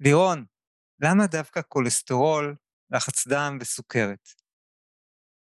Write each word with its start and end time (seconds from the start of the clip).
לירון, 0.00 0.44
למה 1.02 1.26
דווקא 1.26 1.60
כולסטרול, 1.68 2.54
לחץ 2.90 3.26
דם 3.28 3.58
וסוכרת? 3.60 4.28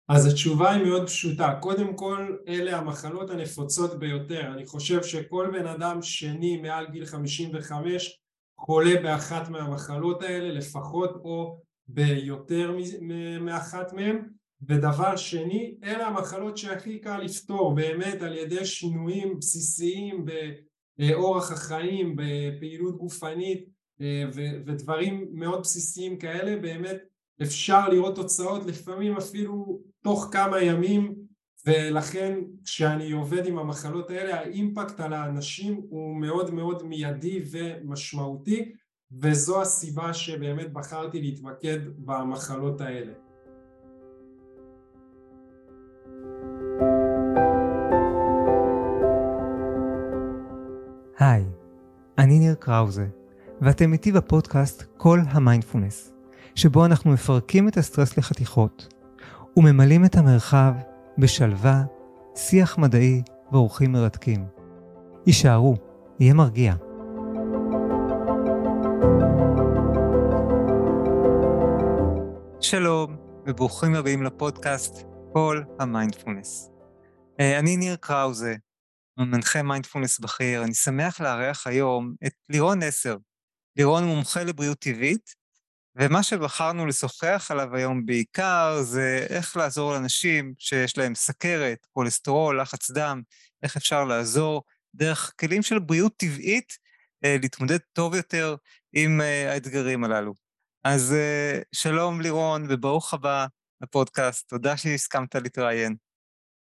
אז 0.10 0.26
התשובה 0.26 0.72
היא 0.72 0.86
מאוד 0.86 1.08
פשוטה, 1.08 1.58
קודם 1.62 1.98
כל 1.98 2.38
אלה 2.48 2.78
המחלות 2.78 3.30
הנפוצות 3.30 4.00
ביותר, 4.00 4.54
אני 4.54 4.66
חושב 4.66 5.04
שכל 5.04 5.50
בן 5.54 5.68
אדם 5.68 6.02
שני 6.02 6.58
מעל 6.58 6.88
גיל 6.92 7.06
55 7.06 8.20
חולה 8.60 9.02
באחת 9.04 9.50
מהמחלות 9.50 10.24
האלה 10.24 10.54
לפחות 10.54 11.16
או 11.16 11.62
ביותר 11.88 12.78
מאחת 13.42 13.94
מהן. 13.94 14.30
ודבר 14.68 15.16
שני 15.16 15.76
אלה 15.84 16.08
המחלות 16.08 16.58
שהכי 16.58 17.00
קל 17.00 17.18
לפתור 17.18 17.76
באמת 17.76 18.22
על 18.22 18.38
ידי 18.38 18.66
שינויים 18.66 19.40
בסיסיים 19.40 20.26
באורח 20.98 21.52
החיים, 21.52 22.16
בפעילות 22.16 22.98
גופנית 22.98 23.66
ודברים 24.66 25.28
מאוד 25.32 25.62
בסיסיים 25.62 26.18
כאלה 26.18 26.62
באמת 26.62 26.98
אפשר 27.42 27.90
לראות 27.90 28.16
תוצאות 28.16 28.66
לפעמים 28.66 29.18
אפילו 29.18 29.82
תוך 30.04 30.30
כמה 30.32 30.62
ימים 30.62 31.16
ולכן 31.66 32.40
כשאני 32.64 33.12
עובד 33.12 33.46
עם 33.46 33.60
המחלות 33.60 34.10
האלה 34.10 34.40
האימפקט 34.40 35.00
על 35.00 35.14
האנשים 35.14 35.82
הוא 35.90 36.16
מאוד 36.16 36.54
מאוד 36.54 36.84
מיידי 36.84 37.44
ומשמעותי 37.52 38.72
וזו 39.12 39.62
הסיבה 39.62 40.14
שבאמת 40.14 40.74
בחרתי 40.74 41.22
להתמקד 41.22 41.80
במחלות 41.98 42.82
האלה. 42.82 43.14
היי, 51.20 51.46
אני 52.18 52.40
ניר 52.40 52.56
קראוזה 52.56 53.19
ואתם 53.62 53.94
איתי 53.94 54.12
בפודקאסט 54.12 54.84
כל 54.98 55.20
המיינדפולנס 55.30 56.14
שבו 56.56 56.86
אנחנו 56.86 57.12
מפרקים 57.12 57.68
את 57.68 57.78
הסטרס 57.78 58.18
לחתיכות 58.18 58.94
וממלאים 59.58 60.06
את 60.06 60.16
המרחב 60.16 60.74
בשלווה, 61.18 61.84
שיח 62.36 62.78
מדעי 62.78 63.22
ואורחים 63.52 63.92
מרתקים. 63.92 64.46
הישארו, 65.26 65.76
יהיה 66.20 66.34
מרגיע. 66.34 66.74
שלום 72.62 73.18
וברוכים 73.48 73.96
הבאים 73.96 74.24
לפודקאסט 74.24 75.04
כל 75.34 75.62
המיינדפולנס. 75.80 76.72
אה, 77.40 77.60
אני 77.60 77.78
ניר 77.78 77.96
קראוזה, 77.96 78.56
מנחה 79.18 79.64
מיינדפולנס 79.64 80.20
בכיר. 80.20 80.64
אני 80.64 80.74
שמח 80.74 81.22
לארח 81.22 81.68
היום 81.68 82.14
את 82.26 82.34
לירון 82.50 82.84
נסר. 82.84 83.16
לירון 83.76 84.04
מומחה 84.04 84.44
לבריאות 84.44 84.80
טבעית, 84.80 85.40
ומה 85.96 86.24
שבחרנו 86.24 86.86
לשוחח 86.86 87.48
עליו 87.50 87.76
היום 87.76 88.06
בעיקר 88.06 88.78
זה 88.82 89.26
איך 89.30 89.58
לעזור 89.58 89.94
לאנשים 89.94 90.54
שיש 90.58 90.98
להם 90.98 91.16
סכרת, 91.16 91.88
כולסטרול, 91.92 92.62
לחץ 92.62 92.92
דם, 92.92 93.22
איך 93.64 93.78
אפשר 93.78 94.04
לעזור 94.04 94.64
דרך 94.96 95.34
כלים 95.40 95.62
של 95.62 95.80
בריאות 95.80 96.14
טבעית 96.18 96.78
אה, 97.26 97.38
להתמודד 97.42 97.78
טוב 97.94 98.16
יותר 98.16 98.56
עם 98.94 99.22
אה, 99.22 99.54
האתגרים 99.54 100.04
הללו. 100.04 100.34
אז 100.84 101.14
אה, 101.14 101.62
שלום 101.72 102.22
לירון 102.22 102.66
וברוך 102.70 103.14
הבא 103.14 103.46
לפודקאסט, 103.82 104.50
תודה 104.50 104.78
שהסכמת 104.78 105.36
להתראיין. 105.36 105.96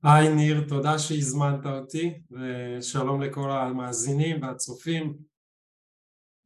היי 0.03 0.29
ניר, 0.29 0.65
תודה 0.67 0.99
שהזמנת 0.99 1.65
אותי 1.65 2.13
ושלום 2.31 3.21
לכל 3.21 3.51
המאזינים 3.51 4.41
והצופים. 4.41 5.28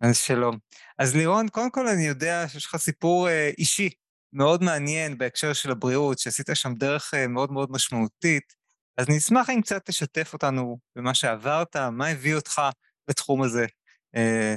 אז 0.03 0.17
שלום. 0.17 0.57
אז 0.99 1.15
לירון, 1.15 1.49
קודם 1.49 1.71
כל 1.71 1.87
אני 1.87 2.07
יודע 2.07 2.47
שיש 2.47 2.65
לך 2.65 2.75
סיפור 2.75 3.29
אה, 3.29 3.51
אישי 3.57 3.89
מאוד 4.33 4.63
מעניין 4.63 5.17
בהקשר 5.17 5.53
של 5.53 5.71
הבריאות, 5.71 6.19
שעשית 6.19 6.47
שם 6.53 6.73
דרך 6.73 7.13
אה, 7.13 7.27
מאוד 7.27 7.51
מאוד 7.51 7.71
משמעותית, 7.71 8.53
אז 8.97 9.05
אני 9.09 9.17
אשמח 9.17 9.49
אם 9.49 9.61
קצת 9.61 9.85
תשתף 9.85 10.33
אותנו 10.33 10.77
במה 10.95 11.13
שעברת, 11.13 11.75
מה 11.75 12.07
הביא 12.07 12.35
אותך 12.35 12.61
לתחום 13.09 13.41
הזה, 13.41 13.65
אה, 14.15 14.55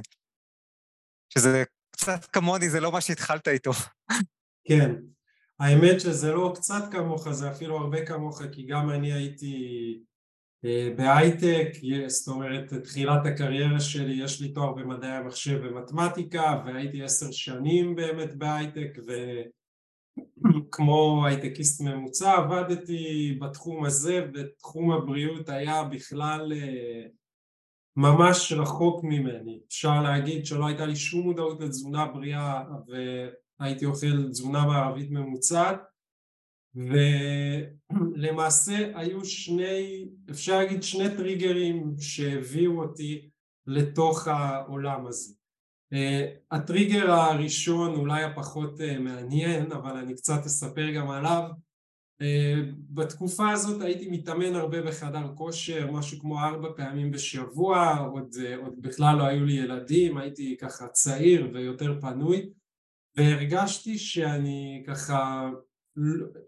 שזה 1.35 1.65
קצת 1.91 2.25
כמוני, 2.25 2.71
זה 2.71 2.81
לא 2.81 2.93
מה 2.93 3.01
שהתחלת 3.01 3.49
איתו. 3.49 3.73
כן, 4.69 4.91
האמת 5.61 6.01
שזה 6.01 6.33
לא 6.33 6.53
קצת 6.57 6.83
כמוך, 6.93 7.31
זה 7.31 7.51
אפילו 7.51 7.77
הרבה 7.77 8.07
כמוך, 8.07 8.43
כי 8.53 8.67
גם 8.67 8.91
אני 8.91 9.13
הייתי 9.13 9.55
בהייטק, 10.97 11.69
זאת 12.07 12.29
אומרת 12.29 12.75
תחילת 12.75 13.27
הקריירה 13.27 13.81
שלי 13.81 14.25
יש 14.25 14.41
לי 14.41 14.53
תואר 14.53 14.73
במדעי 14.73 15.11
המחשב 15.11 15.61
ומתמטיקה 15.63 16.63
והייתי 16.67 17.03
עשר 17.03 17.31
שנים 17.31 17.95
באמת 17.95 18.35
בהייטק 18.35 18.99
וכמו 20.45 21.27
הייטקיסט 21.27 21.81
ממוצע 21.81 22.33
עבדתי 22.33 23.39
בתחום 23.41 23.85
הזה 23.85 24.27
ותחום 24.35 24.93
הבריאות 24.93 25.49
היה 25.49 25.85
בכלל 25.85 26.53
אה, 26.53 27.03
ממש 27.97 28.53
רחוק 28.53 29.05
ממני. 29.05 29.61
אפשר 29.69 30.03
להגיד 30.03 30.47
שלא 30.47 30.67
הייתה 30.67 30.87
לי 30.87 30.97
שום 30.97 31.21
מודעות 31.21 31.61
לתזונה 31.61 32.07
בריאה 32.07 32.63
והייתי 32.87 33.85
אוכל 33.85 34.29
תזונה 34.31 34.67
מערבית 34.67 35.11
ממוצעת 35.11 35.81
ולמעשה 36.77 38.91
היו 38.95 39.25
שני, 39.25 40.09
אפשר 40.31 40.59
להגיד 40.59 40.83
שני 40.83 41.17
טריגרים 41.17 41.95
שהביאו 41.99 42.83
אותי 42.83 43.29
לתוך 43.67 44.29
העולם 44.29 45.07
הזה. 45.07 45.35
הטריגר 46.51 47.11
הראשון 47.11 47.95
אולי 47.95 48.25
הפחות 48.25 48.81
אה, 48.81 48.99
מעניין 48.99 49.73
אבל 49.73 49.97
אני 49.97 50.15
קצת 50.15 50.47
אספר 50.47 50.91
גם 50.91 51.11
עליו 51.11 51.43
בתקופה 52.91 53.51
הזאת 53.51 53.83
הייתי 53.83 54.11
מתאמן 54.11 54.55
הרבה 54.55 54.83
בחדר 54.83 55.33
כושר 55.35 55.91
משהו 55.91 56.21
כמו 56.21 56.41
ארבע 56.41 56.69
פעמים 56.77 57.11
בשבוע 57.11 57.97
עוד, 58.13 58.35
אה, 58.45 58.57
עוד 58.57 58.83
בכלל 58.83 59.19
לא 59.19 59.23
היו 59.23 59.45
לי 59.45 59.53
ילדים 59.53 60.19
הייתי 60.19 60.57
ככה 60.61 60.89
צעיר 60.89 61.51
ויותר 61.55 62.01
פנוי 62.01 62.51
והרגשתי 63.17 63.99
שאני 63.99 64.85
ככה 64.87 65.51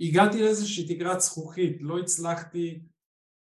הגעתי 0.00 0.42
לאיזושהי 0.42 0.94
תקרת 0.94 1.20
זכוכית, 1.20 1.76
לא 1.80 1.98
הצלחתי 1.98 2.80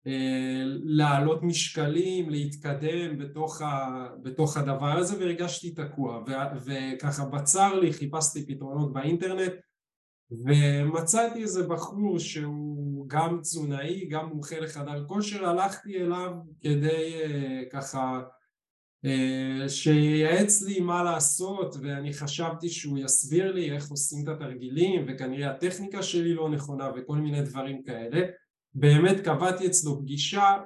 אה, 0.08 0.64
להעלות 0.84 1.44
משקלים, 1.44 2.30
להתקדם 2.30 3.18
בתוך, 3.18 3.62
ה, 3.62 4.08
בתוך 4.24 4.58
הדבר 4.58 4.98
הזה 4.98 5.20
והרגשתי 5.20 5.72
תקוע. 5.72 6.24
ו, 6.28 6.32
וככה 6.66 7.26
בצר 7.26 7.80
לי 7.80 7.94
חיפשתי 7.94 8.46
פתרונות 8.48 8.94
באינטרנט 8.94 9.54
ומצאתי 10.32 11.42
איזה 11.42 11.68
בחור 11.68 12.20
שהוא 12.20 13.10
גם 13.10 13.40
תזונאי, 13.42 14.06
גם 14.06 14.26
מומחה 14.26 14.60
לחדר 14.60 15.06
כושר, 15.08 15.46
הלכתי 15.46 15.98
אליו 15.98 16.32
כדי 16.62 17.14
אה, 17.24 17.62
ככה 17.72 18.22
שייעץ 19.68 20.62
לי 20.62 20.80
מה 20.80 21.04
לעשות 21.04 21.76
ואני 21.82 22.14
חשבתי 22.14 22.70
שהוא 22.70 22.98
יסביר 22.98 23.52
לי 23.52 23.72
איך 23.72 23.90
עושים 23.90 24.24
את 24.24 24.28
התרגילים 24.28 25.06
וכנראה 25.08 25.52
הטכניקה 25.52 26.04
שלי 26.04 26.34
לא 26.34 26.50
נכונה 26.50 26.92
וכל 26.96 27.18
מיני 27.18 27.42
דברים 27.42 27.84
כאלה. 27.84 28.22
באמת 28.74 29.20
קבעתי 29.20 29.68
אצלו 29.68 30.00
פגישה 30.00 30.58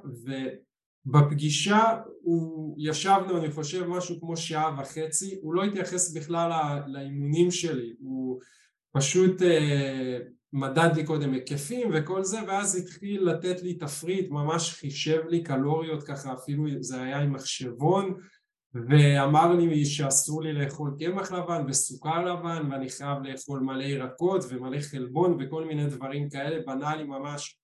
ובפגישה 1.06 1.98
הוא 2.22 2.76
ישבנו 2.80 3.38
אני 3.38 3.52
חושב 3.52 3.88
משהו 3.88 4.20
כמו 4.20 4.38
שעה 4.38 4.80
וחצי. 4.82 5.40
הוא 5.42 5.54
לא 5.54 5.64
התייחס 5.64 6.14
בכלל 6.14 6.80
לאימונים 6.88 7.52
שלי. 7.52 7.94
הוא 8.00 8.40
פשוט 8.92 9.42
אה, 9.42 10.18
מדד 10.54 10.90
לי 10.96 11.06
קודם 11.06 11.34
היקפים 11.34 11.90
וכל 11.94 12.24
זה 12.24 12.40
ואז 12.48 12.76
התחיל 12.76 13.24
לתת 13.24 13.62
לי 13.62 13.74
תפריט 13.74 14.30
ממש 14.30 14.74
חישב 14.74 15.22
לי 15.28 15.44
קלוריות 15.44 16.04
ככה 16.04 16.34
אפילו 16.34 16.64
זה 16.80 17.02
היה 17.02 17.20
עם 17.20 17.34
מחשבון 17.34 18.14
ואמר 18.74 19.54
לי 19.54 19.86
שאסור 19.86 20.44
לי 20.44 20.54
לאכול 20.54 20.96
קמח 21.00 21.32
לבן 21.32 21.66
וסוכר 21.68 22.26
לבן 22.26 22.72
ואני 22.72 22.90
חייב 22.90 23.18
לאכול 23.24 23.60
מלא 23.60 23.84
ירקות 23.84 24.44
ומלא 24.50 24.80
חלבון 24.80 25.38
וכל 25.40 25.66
מיני 25.66 25.86
דברים 25.86 26.30
כאלה 26.30 26.62
בנה 26.66 26.96
לי 26.96 27.04
ממש 27.04 27.58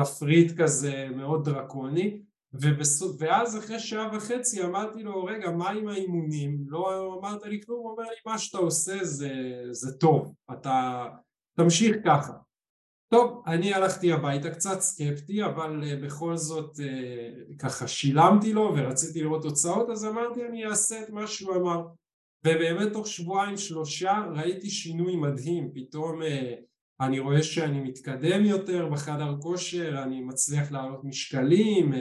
תפריט 0.00 0.60
כזה 0.60 1.08
מאוד 1.16 1.44
דרקוני 1.44 2.20
ובסוף, 2.52 3.16
ואז 3.18 3.58
אחרי 3.58 3.78
שעה 3.78 4.16
וחצי 4.16 4.64
אמרתי 4.64 5.02
לו 5.02 5.24
רגע 5.24 5.50
מה 5.50 5.70
עם 5.70 5.88
האימונים? 5.88 6.64
לא 6.66 7.14
אמרת 7.18 7.42
לי 7.42 7.62
כלום 7.62 7.78
הוא 7.78 7.90
אומר 7.90 8.02
לי 8.02 8.16
מה 8.26 8.38
שאתה 8.38 8.58
עושה 8.58 9.04
זה, 9.04 9.32
זה 9.70 9.92
טוב 9.98 10.34
אתה 10.52 11.06
תמשיך 11.56 11.96
ככה 12.04 12.32
טוב, 13.14 13.42
אני 13.46 13.74
הלכתי 13.74 14.12
הביתה 14.12 14.50
קצת 14.50 14.80
סקפטי, 14.80 15.44
אבל 15.44 15.82
uh, 15.82 16.04
בכל 16.04 16.36
זאת 16.36 16.76
uh, 16.76 17.58
ככה 17.58 17.88
שילמתי 17.88 18.52
לו 18.52 18.72
ורציתי 18.76 19.22
לראות 19.22 19.42
תוצאות, 19.42 19.90
אז 19.90 20.04
אמרתי 20.04 20.46
אני 20.46 20.66
אעשה 20.66 21.02
את 21.02 21.10
מה 21.10 21.26
שהוא 21.26 21.56
אמר. 21.56 21.86
ובאמת 22.46 22.92
תוך 22.92 23.06
שבועיים 23.06 23.56
שלושה 23.56 24.24
ראיתי 24.36 24.70
שינוי 24.70 25.16
מדהים, 25.16 25.70
פתאום 25.74 26.22
uh, 26.22 26.26
אני 27.00 27.18
רואה 27.18 27.42
שאני 27.42 27.80
מתקדם 27.80 28.44
יותר 28.44 28.88
בחדר 28.88 29.36
כושר, 29.40 30.02
אני 30.02 30.20
מצליח 30.20 30.72
להעלות 30.72 31.04
משקלים, 31.04 31.92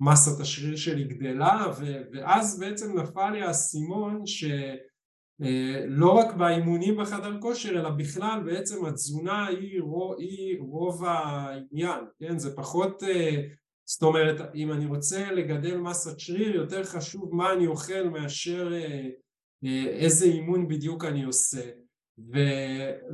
מסת 0.00 0.40
השריר 0.40 0.76
שלי 0.76 1.04
גדלה, 1.04 1.66
ואז 2.12 2.60
בעצם 2.60 2.98
נפל 2.98 3.30
לי 3.30 3.42
האסימון 3.42 4.26
ש... 4.26 4.44
לא 5.86 6.10
רק 6.10 6.34
באימונים 6.34 6.96
בחדר 6.96 7.40
כושר 7.40 7.68
אלא 7.68 7.90
בכלל 7.90 8.42
בעצם 8.44 8.84
התזונה 8.84 9.46
היא, 9.46 9.82
היא 10.18 10.56
רוב 10.60 11.04
העניין, 11.04 12.00
כן? 12.18 12.38
זה 12.38 12.56
פחות, 12.56 13.02
זאת 13.84 14.02
אומרת 14.02 14.54
אם 14.54 14.72
אני 14.72 14.86
רוצה 14.86 15.32
לגדל 15.32 15.76
מסת 15.76 16.20
שריר 16.20 16.56
יותר 16.56 16.84
חשוב 16.84 17.34
מה 17.34 17.52
אני 17.52 17.66
אוכל 17.66 18.02
מאשר 18.02 18.72
איזה 19.88 20.26
אימון 20.26 20.68
בדיוק 20.68 21.04
אני 21.04 21.24
עושה 21.24 21.70
ו, 22.18 22.38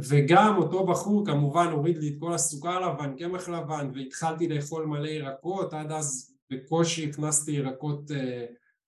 וגם 0.08 0.56
אותו 0.56 0.86
בחור 0.86 1.26
כמובן 1.26 1.66
הוריד 1.66 1.98
לי 1.98 2.08
את 2.08 2.14
כל 2.20 2.34
הסוכר 2.34 2.80
לבן, 2.80 3.16
קמח 3.16 3.48
לבן 3.48 3.90
והתחלתי 3.94 4.48
לאכול 4.48 4.86
מלא 4.86 5.08
ירקות 5.08 5.74
עד 5.74 5.92
אז 5.92 6.34
בקושי 6.50 7.08
הכנסתי 7.08 7.52
ירקות 7.52 8.10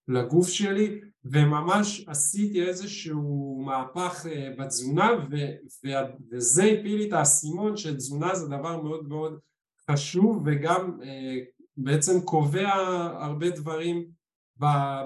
לגוף 0.09 0.49
שלי 0.49 1.01
וממש 1.25 2.05
עשיתי 2.07 2.67
איזשהו 2.67 3.63
מהפך 3.67 4.27
בתזונה 4.59 5.11
ו, 5.31 5.37
ו, 5.85 5.89
וזה 6.31 6.65
הפיל 6.65 6.97
לי 6.97 7.09
את 7.09 7.13
האסימון 7.13 7.77
שתזונה 7.77 8.35
זה 8.35 8.47
דבר 8.47 8.83
מאוד 8.83 9.09
מאוד 9.09 9.39
חשוב 9.91 10.43
וגם 10.47 10.99
בעצם 11.77 12.21
קובע 12.21 12.69
הרבה 13.19 13.51
דברים 13.51 14.07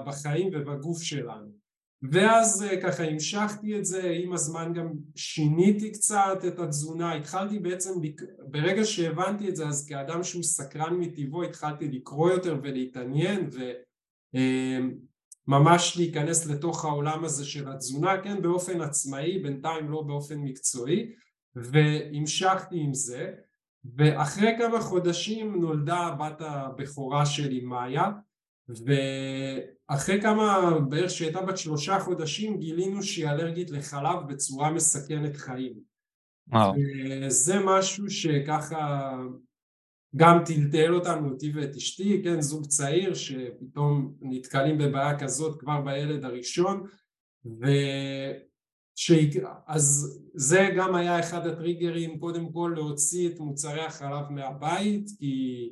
בחיים 0.05 0.49
ובגוף 0.53 1.01
שלנו. 1.01 1.59
ואז 2.11 2.65
ככה 2.83 3.03
המשכתי 3.03 3.79
את 3.79 3.85
זה, 3.85 4.09
עם 4.23 4.33
הזמן 4.33 4.73
גם 4.73 4.89
שיניתי 5.15 5.91
קצת 5.91 6.39
את 6.47 6.59
התזונה, 6.59 7.13
התחלתי 7.13 7.59
בעצם, 7.59 7.91
ברגע 8.39 8.85
שהבנתי 8.85 9.49
את 9.49 9.55
זה 9.55 9.67
אז 9.67 9.87
כאדם 9.87 10.23
שהוא 10.23 10.43
סקרן 10.43 10.95
מטבעו 10.95 11.43
התחלתי 11.43 11.87
לקרוא 11.87 12.31
יותר 12.31 12.59
ולהתעניין 12.63 13.49
וממש 14.33 15.97
להיכנס 15.97 16.47
לתוך 16.47 16.85
העולם 16.85 17.25
הזה 17.25 17.45
של 17.45 17.71
התזונה, 17.71 18.21
כן 18.23 18.41
באופן 18.41 18.81
עצמאי, 18.81 19.39
בינתיים 19.39 19.91
לא 19.91 20.01
באופן 20.01 20.35
מקצועי 20.39 21.11
והמשכתי 21.55 22.79
עם 22.79 22.93
זה 22.93 23.31
ואחרי 23.95 24.51
כמה 24.57 24.81
חודשים 24.81 25.61
נולדה 25.61 25.97
הבת 25.97 26.41
הבכורה 26.41 27.25
שלי 27.25 27.61
מאיה 27.61 28.11
ואחרי 28.69 30.21
כמה, 30.21 30.71
בערך 30.89 31.09
שהייתה 31.09 31.41
בת 31.41 31.57
שלושה 31.57 31.99
חודשים 31.99 32.59
גילינו 32.59 33.03
שהיא 33.03 33.29
אלרגית 33.29 33.71
לחלב 33.71 34.27
בצורה 34.27 34.71
מסכנת 34.71 35.37
חיים. 35.37 35.73
וואו. 36.47 36.73
וזה 37.25 37.59
משהו 37.65 38.09
שככה 38.09 39.11
גם 40.15 40.43
טלטל 40.45 40.93
אותנו, 40.95 41.29
אותי 41.29 41.51
ואת 41.55 41.75
אשתי, 41.75 42.21
כן, 42.23 42.41
זוג 42.41 42.65
צעיר 42.65 43.13
שפתאום 43.13 44.13
נתקלים 44.21 44.77
בבעיה 44.77 45.19
כזאת 45.19 45.59
כבר 45.59 45.81
בילד 45.81 46.25
הראשון 46.25 46.83
ו... 47.45 47.65
ש... 48.99 49.11
אז 49.67 50.19
זה 50.33 50.69
גם 50.77 50.95
היה 50.95 51.19
אחד 51.19 51.47
הטריגרים 51.47 52.19
קודם 52.19 52.51
כל 52.51 52.73
להוציא 52.75 53.29
את 53.29 53.39
מוצרי 53.39 53.81
החלב 53.81 54.29
מהבית 54.29 55.09
כי 55.19 55.69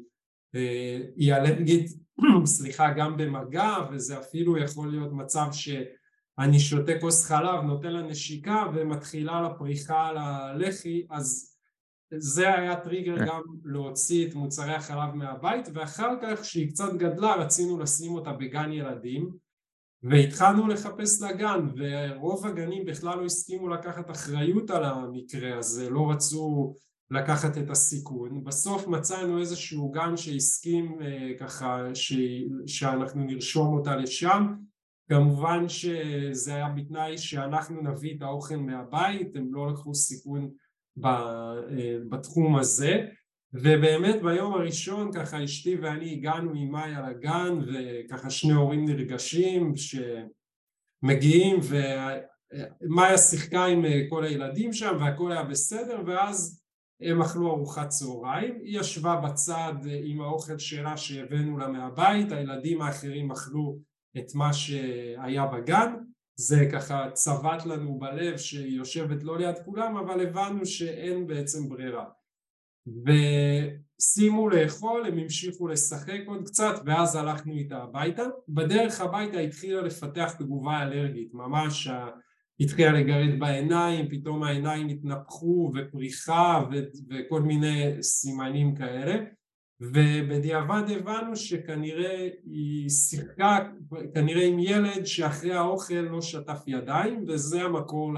אה, 0.55 0.99
היא 1.15 1.33
אלרגית 1.33 1.91
סליחה 2.55 2.93
גם 2.93 3.17
במגע 3.17 3.75
וזה 3.91 4.19
אפילו 4.19 4.57
יכול 4.57 4.91
להיות 4.91 5.13
מצב 5.13 5.47
שאני 5.51 6.59
שותה 6.59 6.91
כוס 7.01 7.25
חלב 7.25 7.63
נותן 7.63 7.91
לה 7.91 8.01
נשיקה 8.01 8.63
ומתחילה 8.75 9.41
לה 9.41 9.53
פריחה 9.53 10.07
על 10.07 10.17
הלחי 10.17 11.05
אז 11.09 11.56
זה 12.17 12.55
היה 12.55 12.75
טריגר 12.75 13.25
גם 13.25 13.41
להוציא 13.63 14.27
את 14.27 14.35
מוצרי 14.35 14.73
החלב 14.73 15.13
מהבית 15.13 15.69
ואחר 15.73 16.15
כך 16.21 16.41
כשהיא 16.41 16.69
קצת 16.69 16.93
גדלה 16.93 17.35
רצינו 17.35 17.79
לשים 17.79 18.11
אותה 18.11 18.33
בגן 18.33 18.71
ילדים 18.71 19.31
והתחלנו 20.03 20.67
לחפש 20.67 21.21
לה 21.21 21.31
גן 21.31 21.67
ורוב 21.77 22.45
הגנים 22.45 22.85
בכלל 22.85 23.17
לא 23.17 23.25
הסכימו 23.25 23.69
לקחת 23.69 24.11
אחריות 24.11 24.69
על 24.69 24.83
המקרה 24.83 25.57
הזה 25.57 25.89
לא 25.89 26.11
רצו 26.11 26.73
לקחת 27.11 27.57
את 27.57 27.69
הסיכון, 27.69 28.43
בסוף 28.43 28.87
מצאנו 28.87 29.39
איזשהו 29.39 29.91
גן 29.91 30.17
שהסכים 30.17 30.99
ככה 31.39 31.85
ש... 31.93 32.13
שאנחנו 32.67 33.23
נרשום 33.23 33.77
אותה 33.77 33.95
לשם, 33.95 34.53
כמובן 35.09 35.69
שזה 35.69 36.55
היה 36.55 36.69
בתנאי 36.69 37.17
שאנחנו 37.17 37.81
נביא 37.81 38.15
את 38.17 38.21
האוכל 38.21 38.55
מהבית, 38.55 39.35
הם 39.35 39.53
לא 39.53 39.71
לקחו 39.71 39.95
סיכון 39.95 40.49
בתחום 42.09 42.55
הזה. 42.55 43.05
ובאמת 43.53 44.21
ביום 44.21 44.53
הראשון 44.53 45.11
ככה 45.13 45.43
אשתי 45.43 45.75
ואני 45.75 46.13
הגענו 46.13 46.51
עם 46.55 46.71
מאיה 46.71 47.09
לגן 47.09 47.59
וככה 47.67 48.29
שני 48.29 48.53
הורים 48.53 48.85
נרגשים 48.85 49.73
שמגיעים 51.03 51.59
ומאיה 52.81 53.17
שיחקה 53.17 53.65
עם 53.65 53.85
כל 54.09 54.23
הילדים 54.23 54.73
שם 54.73 54.97
והכל 54.99 55.31
היה 55.31 55.43
בסדר 55.43 56.01
ואז 56.05 56.61
הם 57.01 57.21
אכלו 57.21 57.51
ארוחת 57.51 57.89
צהריים, 57.89 58.59
היא 58.63 58.79
ישבה 58.79 59.15
בצד 59.15 59.73
עם 60.03 60.21
האוכל 60.21 60.57
שלה 60.57 60.97
שהבאנו 60.97 61.57
לה 61.57 61.67
מהבית, 61.67 62.31
הילדים 62.31 62.81
האחרים 62.81 63.31
אכלו 63.31 63.77
את 64.17 64.35
מה 64.35 64.53
שהיה 64.53 65.45
בגן, 65.45 65.93
זה 66.39 66.69
ככה 66.71 67.09
צבט 67.13 67.65
לנו 67.65 67.99
בלב 67.99 68.37
שהיא 68.37 68.77
יושבת 68.77 69.23
לא 69.23 69.37
ליד 69.37 69.55
כולם 69.65 69.97
אבל 69.97 70.27
הבנו 70.27 70.65
שאין 70.65 71.27
בעצם 71.27 71.69
ברירה. 71.69 72.05
ושימו 72.87 74.49
לאכול, 74.49 75.05
הם 75.05 75.17
המשיכו 75.17 75.67
לשחק 75.67 76.19
עוד 76.25 76.43
קצת 76.45 76.81
ואז 76.85 77.15
הלכנו 77.15 77.53
איתה 77.53 77.77
הביתה, 77.77 78.23
בדרך 78.49 79.01
הביתה 79.01 79.39
התחילה 79.39 79.81
לפתח 79.81 80.33
תגובה 80.39 80.81
אלרגית, 80.83 81.33
ממש 81.33 81.89
התחילה 82.59 82.91
לגרד 82.91 83.39
בעיניים, 83.39 84.09
פתאום 84.09 84.43
העיניים 84.43 84.87
התנפחו 84.87 85.71
ופריחה 85.75 86.63
ו- 86.71 86.87
וכל 87.09 87.41
מיני 87.41 88.03
סימנים 88.03 88.75
כאלה 88.75 89.15
ובדיעבד 89.81 90.83
הבנו 90.89 91.35
שכנראה 91.35 92.29
היא 92.45 92.89
שיחקה 92.89 93.59
כנראה 94.13 94.45
עם 94.45 94.59
ילד 94.59 95.05
שאחרי 95.05 95.53
האוכל 95.53 95.93
לא 95.93 96.21
שטף 96.21 96.63
ידיים 96.67 97.23
וזה 97.27 97.61
המקור 97.61 98.11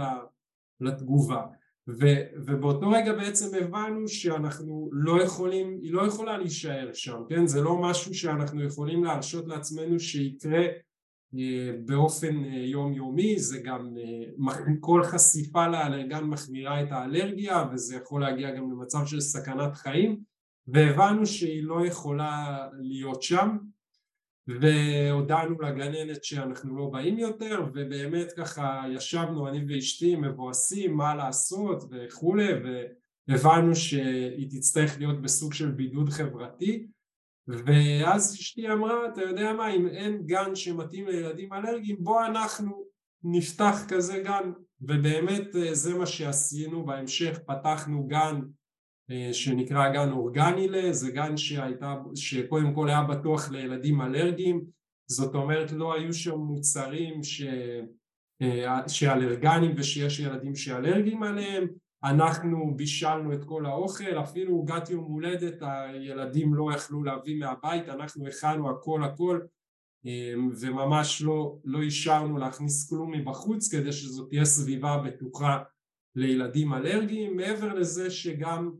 לתגובה. 0.81 1.45
ו- 1.89 2.23
ובאותו 2.45 2.89
רגע 2.89 3.13
בעצם 3.13 3.57
הבנו 3.57 4.07
שאנחנו 4.07 4.89
לא 4.91 5.23
יכולים, 5.23 5.79
היא 5.81 5.93
לא 5.93 6.07
יכולה 6.07 6.37
להישאר 6.37 6.89
שם, 6.93 7.21
כן? 7.29 7.47
זה 7.47 7.61
לא 7.61 7.81
משהו 7.81 8.13
שאנחנו 8.13 8.63
יכולים 8.63 9.03
להרשות 9.03 9.47
לעצמנו 9.47 9.99
שיקרה 9.99 10.65
באופן 11.85 12.35
יומיומי, 12.45 13.39
זה 13.39 13.59
גם 13.63 13.95
כל 14.79 15.03
חשיפה 15.03 15.67
לאלרגן 15.67 16.23
מחמירה 16.23 16.83
את 16.83 16.91
האלרגיה 16.91 17.65
וזה 17.73 17.95
יכול 17.95 18.21
להגיע 18.21 18.51
גם 18.51 18.71
למצב 18.71 19.05
של 19.05 19.19
סכנת 19.19 19.75
חיים 19.75 20.28
והבנו 20.73 21.25
שהיא 21.25 21.63
לא 21.63 21.85
יכולה 21.85 22.67
להיות 22.79 23.23
שם 23.23 23.57
והודענו 24.47 25.61
לגננת 25.61 26.23
שאנחנו 26.23 26.77
לא 26.77 26.85
באים 26.85 27.19
יותר 27.19 27.63
ובאמת 27.73 28.31
ככה 28.31 28.83
ישבנו 28.89 29.47
אני 29.47 29.65
ואשתי 29.67 30.15
מבואסים 30.15 30.93
מה 30.93 31.15
לעשות 31.15 31.83
וכולי 31.91 32.47
והבנו 33.27 33.75
שהיא 33.75 34.49
תצטרך 34.49 34.97
להיות 34.97 35.21
בסוג 35.21 35.53
של 35.53 35.71
בידוד 35.71 36.09
חברתי 36.09 36.87
ואז 37.47 38.33
אשתי 38.33 38.71
אמרה 38.71 39.07
אתה 39.13 39.21
יודע 39.21 39.53
מה 39.53 39.73
אם 39.73 39.87
אין 39.87 40.25
גן 40.25 40.55
שמתאים 40.55 41.07
לילדים 41.07 41.53
אלרגיים 41.53 42.03
בוא 42.03 42.25
אנחנו 42.25 42.83
נפתח 43.23 43.75
כזה 43.87 44.23
גן. 44.25 44.51
ובאמת 44.81 45.47
זה 45.71 45.93
מה 45.93 46.05
שעשינו 46.05 46.85
בהמשך 46.85 47.39
פתחנו 47.45 48.07
גן 48.07 48.39
שנקרא 49.31 49.89
גן 49.89 50.11
אורגנילה 50.11 50.93
זה 50.93 51.11
גן 51.11 51.37
שהייתה, 51.37 51.95
שקודם 52.15 52.73
כל 52.73 52.89
היה 52.89 53.03
בטוח 53.03 53.51
לילדים 53.51 54.01
אלרגיים. 54.01 54.63
זאת 55.07 55.35
אומרת 55.35 55.71
לא 55.71 55.93
היו 55.93 56.13
שם 56.13 56.37
מוצרים 56.37 57.23
ש... 57.23 57.43
שאלרגנים 58.87 59.71
ושיש 59.77 60.19
ילדים 60.19 60.55
שאלרגיים 60.55 61.23
עליהם. 61.23 61.67
אנחנו 62.03 62.73
בישלנו 62.75 63.33
את 63.33 63.43
כל 63.43 63.65
האוכל, 63.65 64.19
אפילו 64.19 64.55
עוגת 64.55 64.89
יום 64.89 65.03
הולדת 65.03 65.61
הילדים 65.61 66.53
לא 66.53 66.73
יכלו 66.75 67.03
להביא 67.03 67.39
מהבית, 67.39 67.89
אנחנו 67.89 68.27
הכנו 68.27 68.69
הכל 68.69 69.03
הכל 69.03 69.39
וממש 70.59 71.21
לא, 71.21 71.57
לא 71.63 71.81
אישרנו 71.81 72.37
להכניס 72.37 72.89
כלום 72.89 73.11
מבחוץ 73.11 73.71
כדי 73.71 73.91
שזאת 73.91 74.29
תהיה 74.29 74.45
סביבה 74.45 74.97
בטוחה 74.97 75.63
לילדים 76.15 76.73
אלרגיים, 76.73 77.37
מעבר 77.37 77.73
לזה 77.73 78.11
שגם 78.11 78.71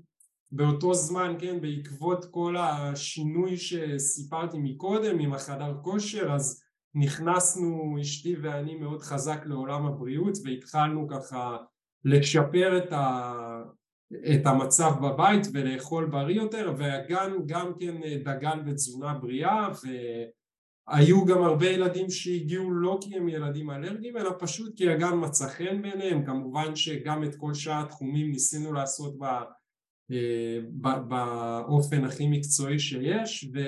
באותו 0.52 0.94
זמן, 0.94 1.36
כן, 1.40 1.62
בעקבות 1.62 2.26
כל 2.26 2.56
השינוי 2.58 3.58
שסיפרתי 3.58 4.58
מקודם 4.60 5.20
עם 5.20 5.34
החדר 5.34 5.74
כושר 5.82 6.32
אז 6.32 6.62
נכנסנו 6.96 7.98
אשתי 8.02 8.36
ואני 8.42 8.76
מאוד 8.76 9.02
חזק 9.02 9.42
לעולם 9.46 9.86
הבריאות 9.86 10.38
והתחלנו 10.46 11.08
ככה 11.08 11.58
לשפר 12.06 12.78
את, 12.78 12.94
ה, 12.94 13.34
את 14.34 14.46
המצב 14.46 14.92
בבית 15.02 15.48
ולאכול 15.54 16.06
בריא 16.06 16.36
יותר 16.36 16.74
והגן 16.78 17.32
גם 17.46 17.72
כן 17.80 17.96
דגן 18.24 18.66
בתזונה 18.66 19.14
בריאה 19.14 19.70
היו 20.90 21.26
גם 21.26 21.44
הרבה 21.44 21.70
ילדים 21.70 22.10
שהגיעו 22.10 22.72
לא 22.72 22.98
כי 23.02 23.18
הם 23.18 23.30
ילדים 23.30 23.72
אלרגיים 23.72 24.18
אלא 24.18 24.32
פשוט 24.40 24.78
כי 24.78 24.90
הגן 24.90 25.14
מצא 25.14 25.48
חן 25.48 25.82
בעיניהם. 25.82 26.26
כמובן 26.26 26.76
שגם 26.76 27.24
את 27.24 27.36
כל 27.36 27.54
שאר 27.54 27.82
התחומים 27.84 28.32
ניסינו 28.32 28.74
לעשות 28.74 29.18
בה, 29.18 29.44
באופן 31.08 32.04
הכי 32.06 32.28
מקצועי 32.28 32.80
שיש 32.80 33.50
ו, 33.54 33.60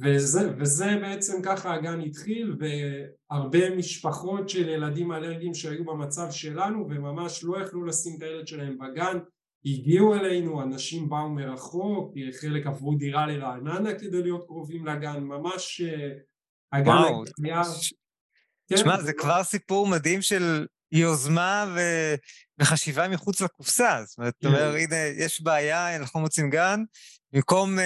וזה, 0.00 0.50
וזה 0.58 0.96
בעצם 1.00 1.42
ככה 1.42 1.74
הגן 1.74 2.00
התחיל 2.00 2.56
והרבה 2.58 3.76
משפחות 3.76 4.48
של 4.48 4.68
ילדים 4.68 5.12
אלרגיים 5.12 5.54
שהיו 5.54 5.84
במצב 5.84 6.30
שלנו 6.30 6.86
וממש 6.90 7.44
לא 7.44 7.62
יכלו 7.62 7.84
לשים 7.84 8.16
את 8.16 8.22
הילד 8.22 8.46
שלהם 8.46 8.78
בגן 8.78 9.18
הגיעו 9.64 10.14
אלינו, 10.14 10.62
אנשים 10.62 11.08
באו 11.08 11.28
מרחוק, 11.28 12.14
חלק 12.40 12.66
עברו 12.66 12.94
דירה 12.94 13.26
לרעננה 13.26 13.94
כדי 13.98 14.22
להיות 14.22 14.46
קרובים 14.46 14.86
לגן, 14.86 15.24
ממש 15.24 15.80
אה, 15.80 16.10
הגן 16.72 16.92
היה... 17.44 17.62
תשמע, 18.72 18.96
כן, 18.96 19.02
זה 19.04 19.12
כבר 19.12 19.44
סיפור 19.44 19.86
מדהים 19.86 20.22
של 20.22 20.66
יוזמה 20.92 21.74
ו... 21.74 21.80
וחשיבה 22.60 23.08
מחוץ 23.08 23.40
לקופסה. 23.40 24.02
זאת 24.06 24.18
אומרת, 24.18 24.34
אתה 24.38 24.48
אומר. 24.48 24.74
הנה, 24.74 24.96
יש 24.96 25.42
בעיה, 25.42 25.96
אנחנו 25.96 26.20
מוצאים 26.20 26.50
גן, 26.50 26.82
במקום 27.32 27.78
uh, 27.78 27.82